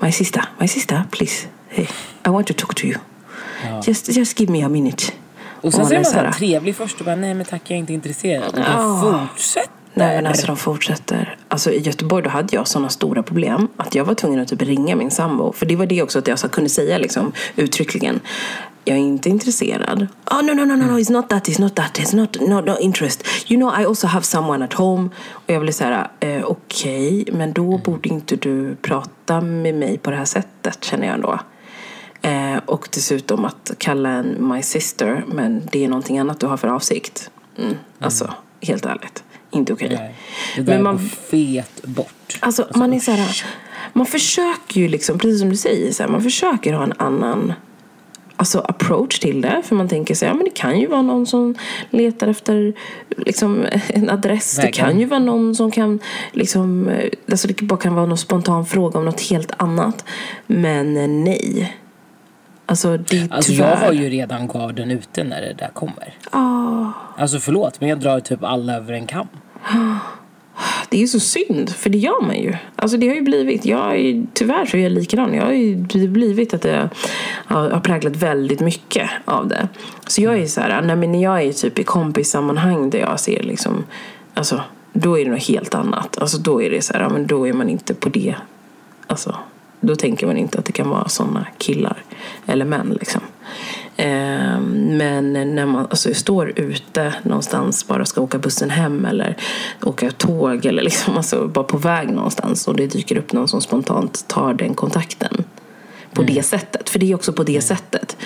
[0.00, 1.88] my sister, my sister, please, hey,
[2.26, 2.98] I want to talk to you,
[3.86, 5.04] just, just give me a minute.
[5.62, 7.70] Och sen så är man så här- trevlig först och bara nej men tack jag
[7.70, 8.52] är inte intresserad.
[8.54, 9.28] Och Ja.
[9.28, 9.79] fortsätter.
[10.00, 11.36] Nej men alltså de fortsätter.
[11.48, 14.62] Alltså i Göteborg då hade jag sådana stora problem att jag var tvungen att typ
[14.62, 15.52] ringa min sambo.
[15.52, 18.20] För det var det också att jag så kunde säga liksom uttryckligen.
[18.84, 20.06] Jag är inte intresserad.
[20.30, 22.60] Oh no no no no, no it's not that, it's not that, it's not no,
[22.60, 23.24] no interest.
[23.48, 25.08] You know I also have someone at home.
[25.30, 29.98] Och jag blev så här, eh, okej, men då borde inte du prata med mig
[29.98, 31.40] på det här sättet känner jag ändå.
[32.22, 36.56] Eh, och dessutom att kalla en my sister, men det är någonting annat du har
[36.56, 37.30] för avsikt.
[37.58, 37.74] Mm.
[37.98, 39.24] Alltså, helt ärligt.
[39.50, 39.88] Inte okej.
[39.88, 40.14] Nej,
[40.56, 42.38] det där Men man, går fet bort.
[42.40, 43.44] alltså, man är så här,
[43.92, 47.52] man försöker ju liksom, precis som du säger, så här, man försöker ha en annan
[48.36, 49.62] alltså, approach till det.
[49.64, 51.54] För man tänker sig, ja men det kan ju vara någon som
[51.90, 52.72] letar efter
[53.16, 54.56] liksom, en adress.
[54.56, 54.72] Det Vägen.
[54.72, 55.98] kan ju vara någon som kan,
[56.32, 60.04] liksom, eh, alltså det bara kan vara någon spontan fråga om något helt annat.
[60.46, 61.76] Men eh, nej.
[62.70, 63.70] Alltså det Alltså tyvärr.
[63.70, 66.14] jag har ju redan garden ute när det där kommer.
[66.30, 66.86] Ah,
[67.18, 69.26] Alltså förlåt men jag drar typ alla över en kam.
[70.88, 72.56] det är ju så synd, för det gör man ju.
[72.76, 75.34] Alltså det har ju blivit, jag är, ju- tyvärr så är jag likadan.
[75.34, 75.76] Jag har ju
[76.08, 76.90] blivit att det
[77.46, 79.68] har, präglat väldigt mycket av det.
[80.06, 83.20] Så jag är så här, nej men när jag är typ i kompissammanhang där jag
[83.20, 83.84] ser liksom,
[84.34, 84.60] alltså
[84.92, 86.18] då är det något helt annat.
[86.18, 88.34] Alltså då är det så här, ja, men då är man inte på det,
[89.06, 89.36] alltså
[89.80, 92.04] då tänker man inte att det kan vara sådana killar
[92.46, 93.20] eller män liksom.
[93.96, 99.36] Eh, Men när man alltså, står ute någonstans, bara ska åka bussen hem eller
[99.82, 103.60] åka tåg eller liksom, alltså, bara på väg någonstans och det dyker upp någon som
[103.60, 105.44] spontant tar den kontakten
[106.12, 106.90] på det sättet.
[106.90, 108.16] För det är också på det sättet.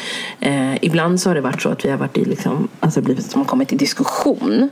[0.41, 3.31] Eh, ibland så har det varit så att vi har varit i liksom, alltså blivit
[3.31, 4.69] som kommit i diskussion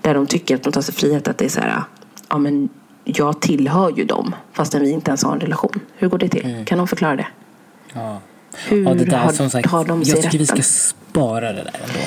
[0.00, 1.82] där de tycker att de tar sig frihet att det är så här,
[2.28, 2.68] ja men
[3.16, 5.80] jag tillhör ju dem fastän vi inte ens har en relation.
[5.96, 6.64] Hur går det till?
[6.66, 7.26] Kan de förklara det?
[7.92, 8.20] Ja.
[8.68, 10.62] Hur Ja, det där, har, som sagt, har de sig jag tycker vi rätten?
[10.62, 12.00] ska spara det där ändå.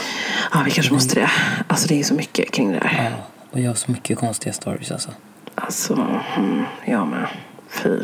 [0.54, 1.32] Ja, vi kanske måste det.
[1.68, 3.12] Alltså det är så mycket kring det där.
[3.12, 3.24] Ja.
[3.52, 5.10] Och jag har så mycket konstiga stories alltså.
[5.56, 5.94] Alltså,
[6.38, 7.28] mm, jag med.
[7.70, 8.00] Fy.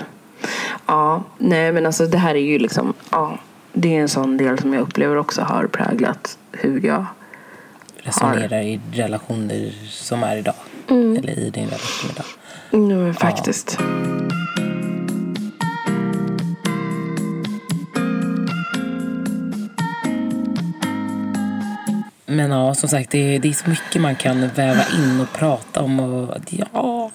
[0.86, 3.38] Ja, nej men alltså det här är ju liksom, ja.
[3.74, 7.06] det är en sån del som jag upplever också har präglat hur jag
[8.08, 10.56] Resonerar i relationer som är idag.
[10.89, 12.26] Eller i din relation idag.
[12.72, 13.80] Mm, men faktiskt.
[22.26, 25.34] Men ja, som sagt, det är, det är så mycket man kan väva in och
[25.34, 25.99] prata om.
[25.99, 27.11] Och, ja,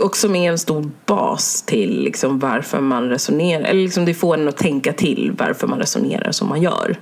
[0.00, 3.64] Och som är en stor bas till liksom varför man resonerar.
[3.64, 6.96] Eller liksom det får en att tänka till varför man resonerar som man gör.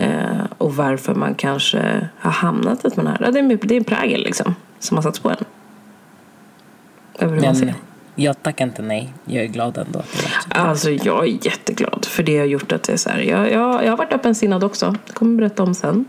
[0.00, 3.18] Eh, och varför man kanske har hamnat att man är.
[3.20, 5.36] Ja, det, är, det är en prägel liksom, som har satts på en.
[5.36, 7.03] Över hur man ser.
[7.20, 7.72] Men
[8.16, 9.12] jag tackar inte nej.
[9.24, 10.02] Jag är glad ändå.
[10.48, 13.84] Alltså jag är jätteglad för det har gjort att det är så här, jag, jag,
[13.84, 14.94] jag har varit öppensinnad också.
[15.06, 16.04] Det kommer jag berätta om sen.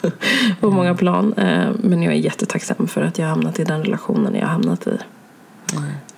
[0.60, 1.32] på många plan.
[1.32, 4.52] Eh, Men jag är jättetacksam för att jag har hamnat i den relationen jag har
[4.52, 4.98] hamnat i.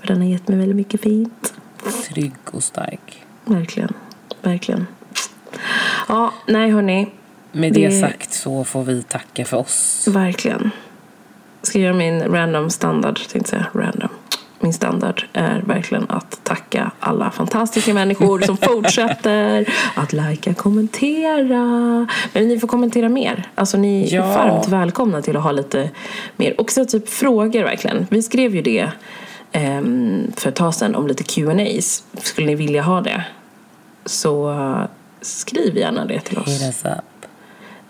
[0.00, 1.54] För den har gett mig väldigt mycket fint.
[2.08, 3.24] Trygg och stark.
[3.44, 3.92] Verkligen.
[4.42, 4.86] Verkligen.
[6.08, 7.10] Ja, nej hörni.
[7.52, 10.08] Med det, Det- sagt så får vi tacka för oss.
[10.10, 10.70] Verkligen.
[11.62, 13.66] Ska jag göra min random standard, tänkte jag säga.
[13.74, 14.08] Random.
[14.60, 22.06] Min standard är verkligen att tacka alla fantastiska människor som fortsätter att lajka, kommentera.
[22.32, 23.48] Men ni får kommentera mer.
[23.54, 24.26] Alltså ni är Ja.
[24.26, 25.90] varmt välkomna till att ha lite
[26.36, 26.60] mer.
[26.60, 28.06] Också typ frågor verkligen.
[28.10, 28.88] Vi skrev ju det
[29.52, 32.04] ehm, för ett tag sedan om lite Q&As.
[32.22, 33.24] Skulle ni vilja ha det?
[34.06, 34.82] Så eh,
[35.20, 36.84] skriv gärna det till oss.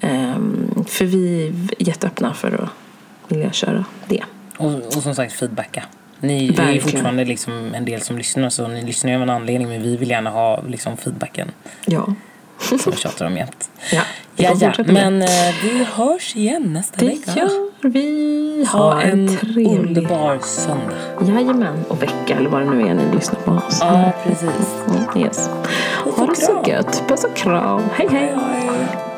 [0.01, 1.53] Ehm, för vi är
[1.89, 4.25] jätteöppna för att vilja köra det.
[4.59, 5.83] Och, och som sagt, feedbacka.
[6.27, 6.89] Ni det är Verkligen.
[6.89, 9.97] fortfarande liksom en del som lyssnar, så ni lyssnar ju av en anledning, men vi
[9.97, 11.51] vill gärna ha liksom feedbacken
[11.87, 12.07] Ja.
[12.61, 13.71] som vi tjatar om jämt.
[13.93, 14.03] Ja,
[14.37, 15.29] Ja, ja, men eh,
[15.63, 17.33] vi hörs igen nästa det vecka.
[17.37, 17.51] gör
[17.89, 18.67] vi.
[18.73, 20.95] Ha en trevlig underbar söndag.
[21.35, 23.79] Jajamän, och vecka eller vad det nu är ni lyssnar på oss.
[23.81, 24.75] Ja, precis.
[24.89, 25.51] Mm, yes.
[26.17, 27.03] Ha det så gött.
[27.09, 27.83] Puss och kram.
[27.95, 28.35] Hej hej.
[28.53, 29.14] Hej.